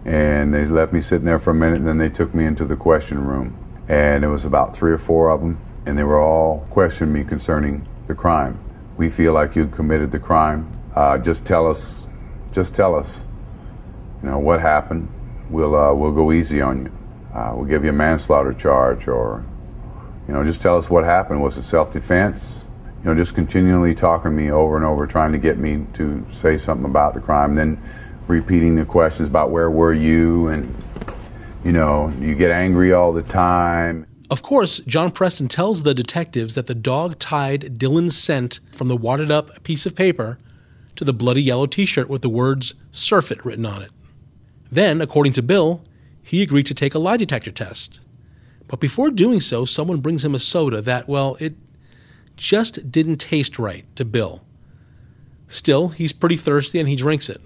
And 0.06 0.54
they 0.54 0.66
left 0.66 0.92
me 0.92 1.02
sitting 1.02 1.26
there 1.26 1.40
for 1.40 1.52
a 1.52 1.54
minute, 1.56 1.78
and 1.78 1.88
then 1.88 1.98
they 1.98 2.10
took 2.10 2.34
me 2.34 2.46
into 2.46 2.66
the 2.66 2.76
question 2.76 3.24
room. 3.26 3.58
And 3.88 4.24
it 4.24 4.28
was 4.28 4.46
about 4.46 4.76
three 4.76 4.92
or 4.92 4.98
four 4.98 5.30
of 5.30 5.42
them, 5.42 5.60
and 5.86 5.98
they 5.98 6.04
were 6.04 6.20
all 6.20 6.66
questioning 6.70 7.14
me 7.14 7.24
concerning 7.24 7.88
the 8.08 8.16
crime. 8.16 8.60
We 8.98 9.10
feel 9.10 9.34
like 9.34 9.56
you 9.56 9.68
committed 9.68 10.12
the 10.12 10.20
crime. 10.20 10.72
Uh, 10.96 11.18
just 11.18 11.46
tell 11.46 11.68
us, 11.68 12.08
just 12.52 12.74
tell 12.74 12.96
us, 12.96 13.26
you 14.22 14.30
know, 14.30 14.40
what 14.40 14.60
happened. 14.60 15.10
We'll, 15.50 15.76
uh, 15.76 15.94
we'll 15.94 16.12
go 16.12 16.32
easy 16.32 16.62
on 16.62 16.86
you. 16.86 16.92
Uh, 17.34 17.54
we'll 17.56 17.66
give 17.66 17.84
you 17.84 17.92
a 17.92 17.94
manslaughter 17.94 18.54
charge 18.54 19.08
or 19.08 19.46
you 20.28 20.34
know, 20.34 20.44
just 20.44 20.62
tell 20.62 20.78
us 20.78 20.90
what 20.90 21.06
happened. 21.06 21.42
Was 21.42 21.58
it 21.58 21.64
self 21.64 21.92
defense? 21.92 22.66
you 23.00 23.06
know, 23.06 23.16
just 23.16 23.34
continually 23.34 23.96
talking 23.96 24.36
me 24.36 24.52
over 24.52 24.76
and 24.76 24.86
over, 24.86 25.08
trying 25.08 25.32
to 25.32 25.38
get 25.38 25.58
me 25.58 25.86
to 25.94 26.26
say 26.30 26.58
something 26.58 26.86
about 26.86 27.14
the 27.14 27.22
crime, 27.22 27.56
then 27.56 27.82
repeating 28.28 28.76
the 28.76 28.86
questions 28.86 29.30
about 29.30 29.52
where 29.52 29.72
were 29.72 29.94
you 29.94 30.48
and 30.48 30.76
you 31.64 31.72
know, 31.72 32.10
you 32.20 32.36
get 32.36 32.52
angry 32.52 32.94
all 32.94 33.12
the 33.12 33.22
time. 33.22 34.06
Of 34.30 34.42
course, 34.44 34.80
John 34.82 35.12
Preston 35.12 35.48
tells 35.48 35.84
the 35.84 35.94
detectives 35.94 36.56
that 36.56 36.68
the 36.68 36.76
dog 36.76 37.20
tied 37.20 37.78
Dillon's 37.78 38.18
scent 38.18 38.60
from 38.72 38.88
the 38.88 38.96
wadded 38.96 39.32
up 39.32 39.64
piece 39.64 39.86
of 39.86 39.96
paper 39.96 40.38
to 41.00 41.06
the 41.06 41.14
bloody 41.14 41.42
yellow 41.42 41.66
t 41.66 41.86
shirt 41.86 42.10
with 42.10 42.22
the 42.22 42.28
words 42.28 42.76
Surf 42.92 43.32
It 43.32 43.46
written 43.46 43.66
on 43.66 43.82
it. 43.82 43.90
Then, 44.70 45.00
according 45.00 45.32
to 45.32 45.42
Bill, 45.42 45.82
he 46.22 46.42
agreed 46.42 46.66
to 46.66 46.74
take 46.74 46.94
a 46.94 47.00
lie 47.00 47.16
detector 47.16 47.52
test. 47.52 48.02
But 48.68 48.82
before 48.82 49.10
doing 49.10 49.40
so, 49.40 49.64
someone 49.64 50.02
brings 50.02 50.26
him 50.26 50.36
a 50.36 50.40
soda 50.40 50.82
that, 50.82 51.08
well, 51.08 51.38
it 51.40 51.56
just 52.36 52.92
didn't 52.92 53.16
taste 53.16 53.58
right 53.58 53.86
to 53.96 54.04
Bill. 54.04 54.44
Still, 55.48 55.88
he's 55.88 56.12
pretty 56.12 56.36
thirsty 56.36 56.80
and 56.80 56.90
he 56.90 56.98
drinks 56.98 57.30
it. 57.30 57.40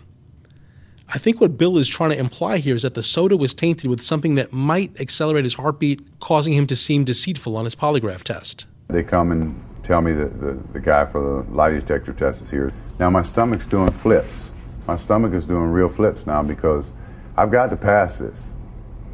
I 1.10 1.20
think 1.20 1.40
what 1.40 1.56
Bill 1.56 1.78
is 1.78 1.88
trying 1.88 2.10
to 2.10 2.18
imply 2.18 2.58
here 2.58 2.74
is 2.74 2.82
that 2.82 2.96
the 2.96 3.04
soda 3.04 3.38
was 3.38 3.54
tainted 3.54 3.88
with 3.88 4.02
something 4.02 4.34
that 4.34 4.52
might 4.52 5.00
accelerate 5.00 5.44
his 5.44 5.54
heartbeat, 5.54 6.20
causing 6.20 6.54
him 6.54 6.66
to 6.66 6.76
seem 6.76 7.04
deceitful 7.04 7.56
on 7.56 7.66
his 7.66 7.76
polygraph 7.76 8.24
test. 8.24 8.66
They 8.88 9.04
come 9.04 9.32
and 9.32 9.64
tell 9.84 10.02
me 10.02 10.14
that 10.14 10.40
the, 10.40 10.54
the 10.74 10.80
guy 10.80 11.06
for 11.06 11.22
the 11.22 11.52
lie 11.52 11.70
detector 11.70 12.14
test 12.14 12.42
is 12.42 12.50
here. 12.50 12.72
Now 13.00 13.10
my 13.10 13.22
stomach's 13.22 13.66
doing 13.66 13.92
flips. 13.92 14.52
My 14.88 14.96
stomach 14.96 15.34
is 15.34 15.48
doing 15.48 15.70
real 15.70 15.90
flips 15.90 16.26
now 16.26 16.42
because 16.42 16.94
I've 17.38 17.52
got 17.52 17.70
to 17.70 17.78
pass 17.78 18.20
this. 18.20 18.56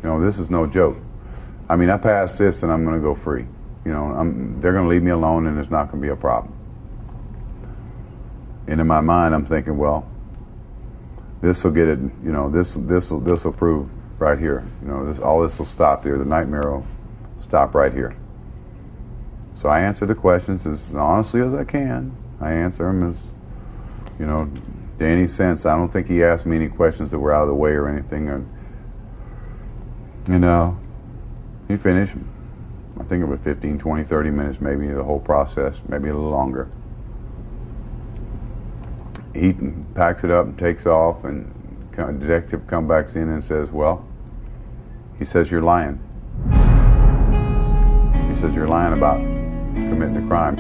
You 0.02 0.10
know, 0.10 0.22
this 0.22 0.40
is 0.40 0.50
no 0.50 0.66
joke. 0.66 0.98
I 1.70 1.76
mean, 1.76 1.90
I 1.90 1.98
pass 1.98 2.38
this 2.38 2.64
and 2.64 2.72
I'm 2.72 2.84
going 2.84 2.96
to 2.96 3.02
go 3.02 3.14
free. 3.14 3.46
You 3.86 3.92
know, 3.92 4.06
I'm, 4.06 4.60
they're 4.60 4.74
going 4.74 4.86
to 4.86 4.90
leave 4.90 5.04
me 5.04 5.12
alone 5.12 5.46
and 5.46 5.60
it's 5.60 5.70
not 5.70 5.92
going 5.92 6.02
to 6.02 6.08
be 6.08 6.12
a 6.12 6.16
problem. 6.16 6.56
And 8.68 8.80
in 8.80 8.88
my 8.88 9.02
mind, 9.02 9.34
I'm 9.34 9.46
thinking, 9.46 9.78
well, 9.78 10.10
this 11.42 11.64
will 11.64 11.72
get 11.72 11.88
it. 11.88 12.00
You 12.00 12.32
know, 12.32 12.50
this 12.50 12.76
this 12.76 13.10
this 13.10 13.46
will 13.46 13.54
prove 13.54 13.90
right 14.20 14.38
here. 14.38 14.66
You 14.82 14.90
know, 14.90 15.06
this 15.06 15.20
all 15.20 15.42
this 15.42 15.58
will 15.58 15.66
stop 15.66 16.04
here. 16.04 16.18
The 16.18 16.26
nightmare 16.26 16.70
will 16.70 16.86
stop 17.40 17.74
right 17.74 17.94
here. 17.94 18.16
So 19.60 19.68
I 19.68 19.82
answer 19.82 20.06
the 20.06 20.16
questions 20.16 20.66
as 20.66 20.96
honestly 20.96 21.42
as 21.42 21.54
I 21.54 21.66
can. 21.66 22.16
I 22.40 22.54
answer 22.54 22.86
them 22.86 23.04
as, 23.04 23.34
you 24.18 24.26
know, 24.26 24.50
to 25.00 25.06
any 25.06 25.28
sense. 25.28 25.66
I 25.66 25.76
don't 25.76 25.90
think 25.90 26.08
he 26.08 26.24
asked 26.24 26.46
me 26.46 26.56
any 26.56 26.70
questions 26.70 27.12
that 27.12 27.20
were 27.20 27.34
out 27.34 27.42
of 27.42 27.50
the 27.50 27.56
way 27.56 27.72
or 27.72 27.90
anything. 27.90 28.30
And, 28.30 28.50
you 30.30 30.40
know, 30.40 30.80
he 31.68 31.76
finished, 31.76 32.16
I 32.98 33.04
think 33.04 33.22
it 33.22 33.26
was 33.26 33.42
15, 33.42 33.80
20, 33.80 34.04
30 34.04 34.32
minutes, 34.32 34.62
maybe 34.62 34.88
the 34.88 35.04
whole 35.04 35.20
process, 35.20 35.84
maybe 35.90 36.08
a 36.08 36.14
little 36.14 36.30
longer 36.30 36.70
he 39.36 39.54
packs 39.94 40.24
it 40.24 40.32
up 40.32 40.46
and 40.46 40.58
takes 40.58 40.86
off, 40.86 41.26
and 41.26 41.54
detective 42.20 42.66
comes 42.66 42.88
back 42.88 43.14
in 43.16 43.30
and 43.30 43.44
says, 43.44 43.72
"Well," 43.72 44.06
he 45.18 45.26
says, 45.26 45.52
"You're 45.52 45.62
lying." 45.62 46.00
He 48.28 48.36
says, 48.36 48.56
"You're 48.56 48.68
lying 48.68 48.94
about 48.94 49.39
committing 49.90 50.18
a 50.18 50.28
crime." 50.28 50.58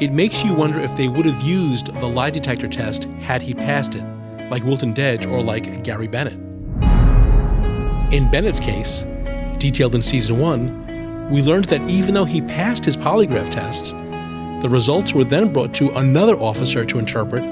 It 0.00 0.10
makes 0.10 0.42
you 0.42 0.52
wonder 0.52 0.80
if 0.80 0.96
they 0.96 1.06
would 1.06 1.26
have 1.26 1.40
used 1.42 1.86
the 2.00 2.08
lie 2.08 2.30
detector 2.30 2.66
test 2.66 3.04
had 3.20 3.40
he 3.40 3.54
passed 3.54 3.94
it, 3.94 4.04
like 4.50 4.64
Wilton 4.64 4.92
Dedge 4.92 5.26
or 5.26 5.40
like 5.40 5.84
Gary 5.84 6.08
Bennett. 6.08 6.40
In 8.12 8.28
Bennett's 8.30 8.58
case, 8.58 9.06
detailed 9.58 9.94
in 9.94 10.02
season 10.02 10.38
one, 10.38 11.30
we 11.30 11.40
learned 11.40 11.66
that 11.66 11.88
even 11.88 12.14
though 12.14 12.24
he 12.24 12.42
passed 12.42 12.84
his 12.84 12.96
polygraph 12.96 13.48
test, 13.48 13.94
the 14.60 14.68
results 14.68 15.14
were 15.14 15.24
then 15.24 15.52
brought 15.52 15.72
to 15.74 15.90
another 15.92 16.36
officer 16.36 16.84
to 16.84 16.98
interpret, 16.98 17.44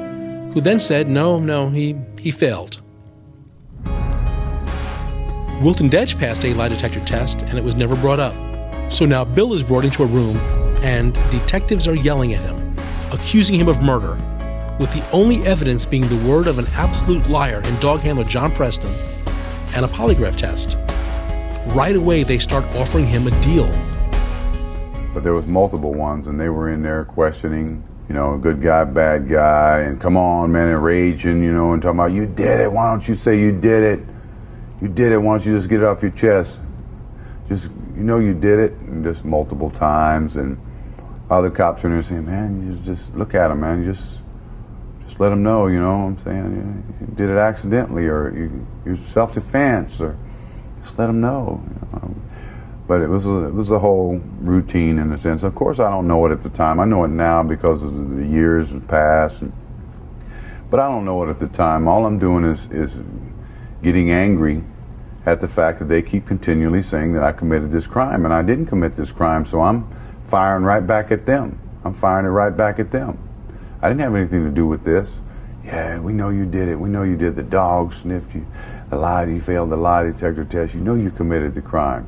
who 0.52 0.60
then 0.60 0.80
said, 0.80 1.08
no, 1.08 1.38
no, 1.38 1.70
he, 1.70 1.96
he 2.18 2.32
failed. 2.32 2.80
Wilton 5.62 5.88
Dedge 5.88 6.18
passed 6.18 6.44
a 6.44 6.52
lie 6.52 6.68
detector 6.68 7.04
test 7.04 7.42
and 7.42 7.56
it 7.56 7.64
was 7.64 7.76
never 7.76 7.94
brought 7.94 8.18
up. 8.18 8.34
So 8.90 9.06
now 9.06 9.24
Bill 9.24 9.54
is 9.54 9.62
brought 9.62 9.84
into 9.84 10.02
a 10.02 10.06
room 10.06 10.36
and 10.82 11.14
detectives 11.30 11.88
are 11.88 11.94
yelling 11.94 12.34
at 12.34 12.42
him, 12.42 12.76
accusing 13.12 13.56
him 13.56 13.68
of 13.68 13.80
murder, 13.80 14.14
with 14.78 14.92
the 14.92 15.08
only 15.10 15.38
evidence 15.46 15.86
being 15.86 16.06
the 16.08 16.28
word 16.28 16.46
of 16.46 16.58
an 16.58 16.66
absolute 16.74 17.28
liar 17.28 17.62
in 17.64 17.78
dog 17.80 18.00
handler 18.00 18.24
John 18.24 18.50
Preston 18.50 18.92
and 19.74 19.84
a 19.84 19.88
polygraph 19.88 20.36
test. 20.36 20.76
Right 21.74 21.96
away, 21.96 22.22
they 22.22 22.38
start 22.38 22.64
offering 22.76 23.06
him 23.06 23.26
a 23.26 23.40
deal 23.40 23.70
but 25.12 25.24
there 25.24 25.32
was 25.32 25.46
multiple 25.46 25.92
ones, 25.92 26.26
and 26.28 26.38
they 26.38 26.48
were 26.48 26.68
in 26.68 26.82
there 26.82 27.04
questioning, 27.04 27.82
you 28.08 28.14
know, 28.14 28.38
good 28.38 28.62
guy, 28.62 28.84
bad 28.84 29.28
guy, 29.28 29.80
and 29.80 30.00
come 30.00 30.16
on, 30.16 30.52
man, 30.52 30.68
and 30.68 30.82
raging, 30.82 31.42
you 31.42 31.52
know, 31.52 31.72
and 31.72 31.82
talking 31.82 31.98
about 31.98 32.12
you 32.12 32.26
did 32.26 32.60
it. 32.60 32.72
Why 32.72 32.90
don't 32.90 33.06
you 33.08 33.14
say 33.14 33.38
you 33.38 33.52
did 33.52 33.82
it? 33.82 34.06
You 34.80 34.88
did 34.88 35.12
it. 35.12 35.18
Why 35.18 35.32
don't 35.32 35.46
you 35.46 35.56
just 35.56 35.68
get 35.68 35.80
it 35.80 35.84
off 35.84 36.02
your 36.02 36.12
chest? 36.12 36.62
Just 37.48 37.70
you 38.00 38.06
know 38.06 38.18
you 38.18 38.32
did 38.32 38.58
it, 38.58 38.72
and 38.72 39.04
just 39.04 39.26
multiple 39.26 39.68
times, 39.68 40.38
and 40.38 40.58
other 41.28 41.50
cops 41.50 41.84
are 41.84 41.88
in 41.88 41.92
there 41.92 42.02
saying, 42.02 42.24
man, 42.24 42.66
you 42.66 42.82
just 42.82 43.14
look 43.14 43.34
at 43.34 43.50
him, 43.50 43.60
man, 43.60 43.80
you 43.80 43.92
just 43.92 44.22
just 45.02 45.20
let 45.20 45.30
him 45.30 45.42
know, 45.42 45.66
you 45.66 45.78
know 45.78 45.98
what 45.98 46.04
I'm 46.04 46.16
saying? 46.16 46.84
You, 46.98 47.06
did 47.14 47.28
it 47.28 47.36
accidentally, 47.36 48.06
or 48.06 48.34
you, 48.34 48.66
you 48.86 48.96
self 48.96 49.34
defense, 49.34 50.00
or 50.00 50.16
just 50.78 50.98
let 50.98 51.10
him 51.10 51.20
know. 51.20 51.62
You 51.62 51.74
know? 51.74 51.88
Um, 52.02 52.22
but 52.86 53.02
it 53.02 53.08
was 53.10 53.26
a, 53.26 53.48
it 53.48 53.52
was 53.52 53.70
a 53.70 53.78
whole 53.78 54.16
routine 54.38 54.98
in 54.98 55.12
a 55.12 55.18
sense. 55.18 55.42
Of 55.42 55.54
course, 55.54 55.78
I 55.78 55.90
don't 55.90 56.08
know 56.08 56.24
it 56.24 56.32
at 56.32 56.40
the 56.40 56.48
time. 56.48 56.80
I 56.80 56.86
know 56.86 57.04
it 57.04 57.08
now 57.08 57.42
because 57.42 57.82
of 57.82 58.16
the 58.16 58.24
years 58.24 58.72
have 58.72 58.88
passed, 58.88 59.42
and, 59.42 59.52
but 60.70 60.80
I 60.80 60.88
don't 60.88 61.04
know 61.04 61.22
it 61.22 61.28
at 61.28 61.38
the 61.38 61.48
time. 61.48 61.86
All 61.86 62.06
I'm 62.06 62.18
doing 62.18 62.44
is 62.44 62.66
is 62.70 63.04
getting 63.82 64.10
angry 64.10 64.64
at 65.26 65.40
the 65.40 65.48
fact 65.48 65.78
that 65.78 65.86
they 65.86 66.02
keep 66.02 66.26
continually 66.26 66.82
saying 66.82 67.12
that 67.12 67.22
I 67.22 67.32
committed 67.32 67.72
this 67.72 67.86
crime, 67.86 68.24
and 68.24 68.32
I 68.32 68.42
didn't 68.42 68.66
commit 68.66 68.96
this 68.96 69.12
crime. 69.12 69.44
So 69.44 69.60
I'm 69.60 69.88
firing 70.22 70.64
right 70.64 70.86
back 70.86 71.10
at 71.10 71.26
them. 71.26 71.60
I'm 71.84 71.94
firing 71.94 72.26
it 72.26 72.30
right 72.30 72.56
back 72.56 72.78
at 72.78 72.90
them. 72.90 73.18
I 73.82 73.88
didn't 73.88 74.00
have 74.00 74.14
anything 74.14 74.44
to 74.44 74.50
do 74.50 74.66
with 74.66 74.84
this. 74.84 75.20
Yeah, 75.64 76.00
we 76.00 76.12
know 76.12 76.30
you 76.30 76.46
did 76.46 76.68
it. 76.68 76.76
We 76.76 76.88
know 76.88 77.02
you 77.02 77.16
did. 77.16 77.36
The 77.36 77.42
dog 77.42 77.92
sniffed 77.92 78.34
you. 78.34 78.46
The 78.88 78.96
lie, 78.96 79.24
you 79.26 79.40
failed 79.40 79.70
the 79.70 79.76
lie 79.76 80.04
detector 80.04 80.44
test. 80.44 80.74
You 80.74 80.80
know 80.80 80.94
you 80.94 81.10
committed 81.10 81.54
the 81.54 81.62
crime. 81.62 82.06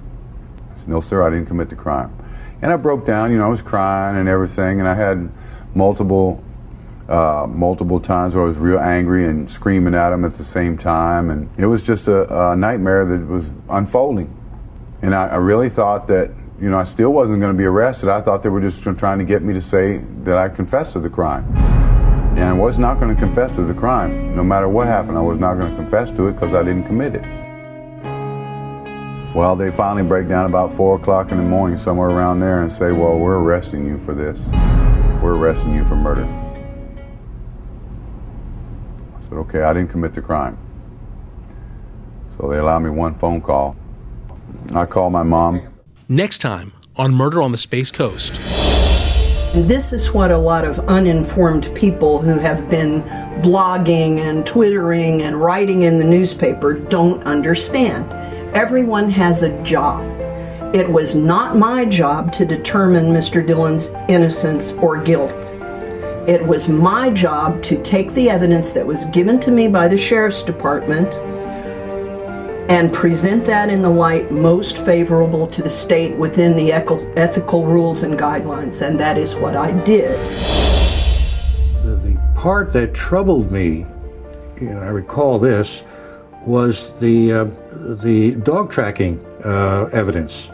I 0.70 0.75
said, 0.75 0.88
no, 0.88 1.01
sir, 1.01 1.22
I 1.22 1.31
didn't 1.31 1.46
commit 1.46 1.68
the 1.68 1.77
crime. 1.77 2.16
And 2.62 2.72
I 2.72 2.77
broke 2.77 3.07
down, 3.07 3.31
you 3.31 3.38
know, 3.38 3.46
I 3.46 3.48
was 3.48 3.62
crying 3.62 4.16
and 4.16 4.29
everything, 4.29 4.79
and 4.79 4.88
I 4.88 4.94
had 4.94 5.31
multiple, 5.75 6.42
uh, 7.09 7.47
multiple 7.49 8.01
times 8.01 8.35
where 8.35 8.45
I 8.45 8.47
was 8.47 8.59
real 8.59 8.79
angry 8.79 9.27
and 9.27 9.49
screaming 9.51 9.95
at 9.95 10.12
him 10.12 10.25
at 10.25 10.35
the 10.35 10.43
same 10.43 10.79
time. 10.79 11.31
And 11.31 11.51
it 11.59 11.67
was 11.67 11.83
just 11.83 12.09
a, 12.09 12.53
a 12.53 12.57
nightmare 12.57 13.05
that 13.07 13.27
was 13.27 13.51
unfolding. 13.69 14.37
And 15.03 15.15
I, 15.15 15.29
I 15.29 15.37
really 15.37 15.69
thought 15.69 16.07
that, 16.09 16.31
you 16.61 16.71
know, 16.71 16.79
I 16.79 16.85
still 16.85 17.12
wasn't 17.12 17.41
going 17.41 17.53
to 17.53 17.59
be 17.59 17.65
arrested. 17.65 18.09
I 18.09 18.21
thought 18.21 18.43
they 18.43 18.49
were 18.49 18.61
just 18.61 18.83
trying 18.83 19.19
to 19.19 19.25
get 19.25 19.43
me 19.43 19.53
to 19.55 19.61
say 19.61 19.99
that 20.23 20.38
I 20.38 20.49
confessed 20.49 20.93
to 20.93 21.01
the 21.01 21.11
crime. 21.11 21.45
And 22.33 22.45
I 22.45 22.53
was 22.53 22.79
not 22.79 22.99
going 22.99 23.15
to 23.15 23.21
confess 23.21 23.53
to 23.57 23.62
the 23.62 23.75
crime. 23.75 24.35
No 24.35 24.43
matter 24.43 24.69
what 24.69 24.87
happened, 24.87 25.19
I 25.19 25.21
was 25.21 25.38
not 25.38 25.55
going 25.55 25.71
to 25.71 25.77
confess 25.77 26.11
to 26.12 26.29
it 26.29 26.33
because 26.33 26.55
I 26.55 26.62
didn't 26.62 26.85
commit 26.85 27.17
it. 27.17 27.25
Well, 29.35 29.57
they 29.57 29.71
finally 29.73 30.03
break 30.07 30.29
down 30.29 30.47
about 30.47 30.73
4 30.73 30.97
o'clock 30.97 31.31
in 31.31 31.38
the 31.38 31.43
morning, 31.43 31.79
somewhere 31.79 32.11
around 32.11 32.41
there, 32.41 32.62
and 32.62 32.71
say, 32.71 32.93
Well, 32.93 33.19
we're 33.19 33.38
arresting 33.38 33.87
you 33.87 33.97
for 33.97 34.12
this. 34.12 34.51
We're 35.23 35.37
arresting 35.37 35.75
you 35.75 35.85
for 35.85 35.97
murder. 35.97 36.27
I 39.33 39.35
said, 39.35 39.38
Okay, 39.38 39.62
I 39.62 39.73
didn't 39.73 39.90
commit 39.90 40.14
the 40.14 40.23
crime. 40.23 40.59
So 42.37 42.49
they 42.49 42.59
allow 42.59 42.79
me 42.79 42.90
one 42.90 43.14
phone 43.14 43.40
call. 43.40 43.77
I 44.75 44.85
call 44.85 45.11
my 45.11 45.23
mom. 45.23 45.62
Next 46.09 46.38
time 46.38 46.73
on 46.97 47.14
Murder 47.14 47.40
on 47.40 47.53
the 47.53 47.59
Space 47.59 47.90
Coast. 47.90 48.35
This 49.55 49.92
is 49.92 50.12
what 50.12 50.31
a 50.31 50.38
lot 50.38 50.64
of 50.64 50.79
uninformed 50.81 51.75
people 51.75 52.21
who 52.21 52.38
have 52.38 52.71
been 52.71 53.03
blogging 53.42 54.18
and 54.18 54.47
twittering 54.47 55.23
and 55.23 55.37
writing 55.37 55.83
in 55.83 55.99
the 55.99 56.05
newspaper 56.05 56.75
don't 56.75 57.23
understand. 57.25 58.11
Everyone 58.55 59.11
has 59.11 59.42
a 59.42 59.62
job. 59.62 60.07
It 60.75 60.88
was 60.88 61.14
not 61.14 61.57
my 61.57 61.85
job 61.85 62.33
to 62.35 62.47
determine 62.47 63.07
Mr. 63.07 63.47
Dillon's 63.47 63.95
innocence 64.09 64.73
or 64.75 64.99
guilt. 64.99 65.55
It 66.26 66.46
was 66.46 66.68
my 66.68 67.11
job 67.11 67.61
to 67.64 67.82
take 67.82 68.12
the 68.12 68.30
evidence 68.30 68.72
that 68.74 68.87
was 68.87 69.06
given 69.06 69.40
to 69.40 69.50
me 69.50 69.66
by 69.66 69.88
the 69.88 69.98
Sheriff's 69.98 70.44
Department 70.44 71.16
and 72.70 72.92
present 72.92 73.44
that 73.46 73.70
in 73.70 73.82
the 73.82 73.90
light 73.90 74.30
most 74.30 74.78
favorable 74.78 75.48
to 75.48 75.62
the 75.62 75.68
state 75.68 76.16
within 76.16 76.54
the 76.54 76.72
ethical 76.72 77.66
rules 77.66 78.04
and 78.04 78.16
guidelines, 78.16 78.87
and 78.87 79.00
that 79.00 79.18
is 79.18 79.35
what 79.35 79.56
I 79.56 79.72
did. 79.82 80.16
The, 81.82 81.96
the 81.96 82.32
part 82.37 82.72
that 82.72 82.94
troubled 82.94 83.50
me, 83.50 83.85
know, 84.61 84.78
I 84.78 84.90
recall 84.90 85.40
this, 85.40 85.82
was 86.46 86.96
the 87.00 87.32
uh, 87.32 87.44
the 87.72 88.37
dog 88.44 88.70
tracking 88.70 89.18
uh, 89.44 89.90
evidence. 89.92 90.52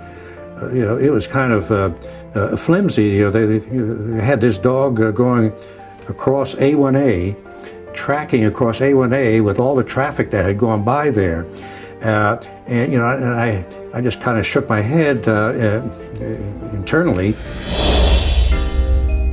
Uh, 0.60 0.72
you 0.72 0.84
know, 0.84 0.96
it 0.96 1.10
was 1.10 1.26
kind 1.26 1.52
of 1.52 1.70
uh, 1.70 1.90
uh, 2.34 2.56
flimsy. 2.56 3.04
You 3.04 3.24
know, 3.24 3.30
they, 3.30 3.58
they 3.58 4.20
had 4.20 4.40
this 4.40 4.58
dog 4.58 5.00
uh, 5.00 5.10
going 5.10 5.52
across 6.08 6.54
A1A, 6.56 7.36
tracking 7.94 8.44
across 8.44 8.80
A1A 8.80 9.44
with 9.44 9.60
all 9.60 9.74
the 9.76 9.84
traffic 9.84 10.30
that 10.30 10.44
had 10.44 10.58
gone 10.58 10.84
by 10.84 11.10
there. 11.10 11.46
Uh, 12.02 12.40
and 12.66 12.92
you 12.92 12.98
know, 12.98 13.08
and 13.08 13.24
I, 13.24 13.66
I 13.94 14.00
just 14.00 14.20
kind 14.20 14.38
of 14.38 14.46
shook 14.46 14.68
my 14.68 14.80
head 14.80 15.26
internally. 16.72 17.32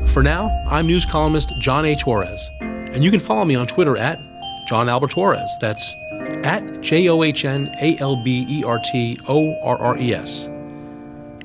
For 0.07 0.23
now, 0.23 0.49
I'm 0.67 0.87
news 0.87 1.05
columnist 1.05 1.53
John 1.59 1.85
A. 1.85 1.95
Torres, 1.95 2.51
and 2.61 3.03
you 3.03 3.11
can 3.11 3.19
follow 3.19 3.45
me 3.45 3.55
on 3.55 3.67
Twitter 3.67 3.97
at 3.97 4.19
John 4.65 4.89
Albert 4.89 5.11
Torres. 5.11 5.49
That's 5.59 5.95
at 6.43 6.81
J 6.81 7.09
O 7.09 7.23
H 7.23 7.45
N 7.45 7.71
A 7.81 7.97
L 7.99 8.15
B 8.23 8.45
E 8.47 8.63
R 8.63 8.79
T 8.79 9.19
O 9.27 9.59
R 9.61 9.77
R 9.77 9.97
E 9.97 10.13
S. 10.13 10.49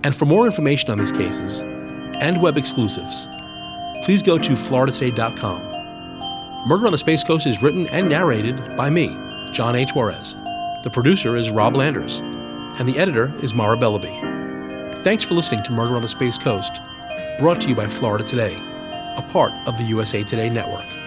And 0.02 0.16
for 0.16 0.24
more 0.24 0.46
information 0.46 0.90
on 0.90 0.98
these 0.98 1.12
cases 1.12 1.62
and 2.20 2.40
web 2.40 2.56
exclusives, 2.56 3.28
please 4.02 4.22
go 4.22 4.38
to 4.38 4.52
floridatoday.com. 4.52 5.70
Murder 6.66 6.86
on 6.86 6.92
the 6.92 6.98
Space 6.98 7.24
Coast 7.24 7.46
is 7.46 7.62
written 7.62 7.86
and 7.88 8.08
narrated 8.08 8.76
by 8.76 8.90
me, 8.90 9.16
John 9.50 9.74
A. 9.76 9.84
Torres. 9.86 10.36
The 10.82 10.90
producer 10.90 11.36
is 11.36 11.50
Rob 11.50 11.76
Landers, 11.76 12.18
and 12.78 12.88
the 12.88 12.98
editor 12.98 13.32
is 13.42 13.54
Mara 13.54 13.76
Bellaby. 13.76 14.28
Thanks 15.02 15.24
for 15.24 15.34
listening 15.34 15.62
to 15.64 15.72
Murder 15.72 15.96
on 15.96 16.02
the 16.02 16.08
Space 16.08 16.38
Coast, 16.38 16.80
brought 17.38 17.60
to 17.62 17.68
you 17.68 17.74
by 17.74 17.86
Florida 17.86 18.24
Today, 18.24 18.54
a 19.16 19.26
part 19.30 19.52
of 19.66 19.76
the 19.78 19.84
USA 19.84 20.22
Today 20.22 20.50
network. 20.50 20.99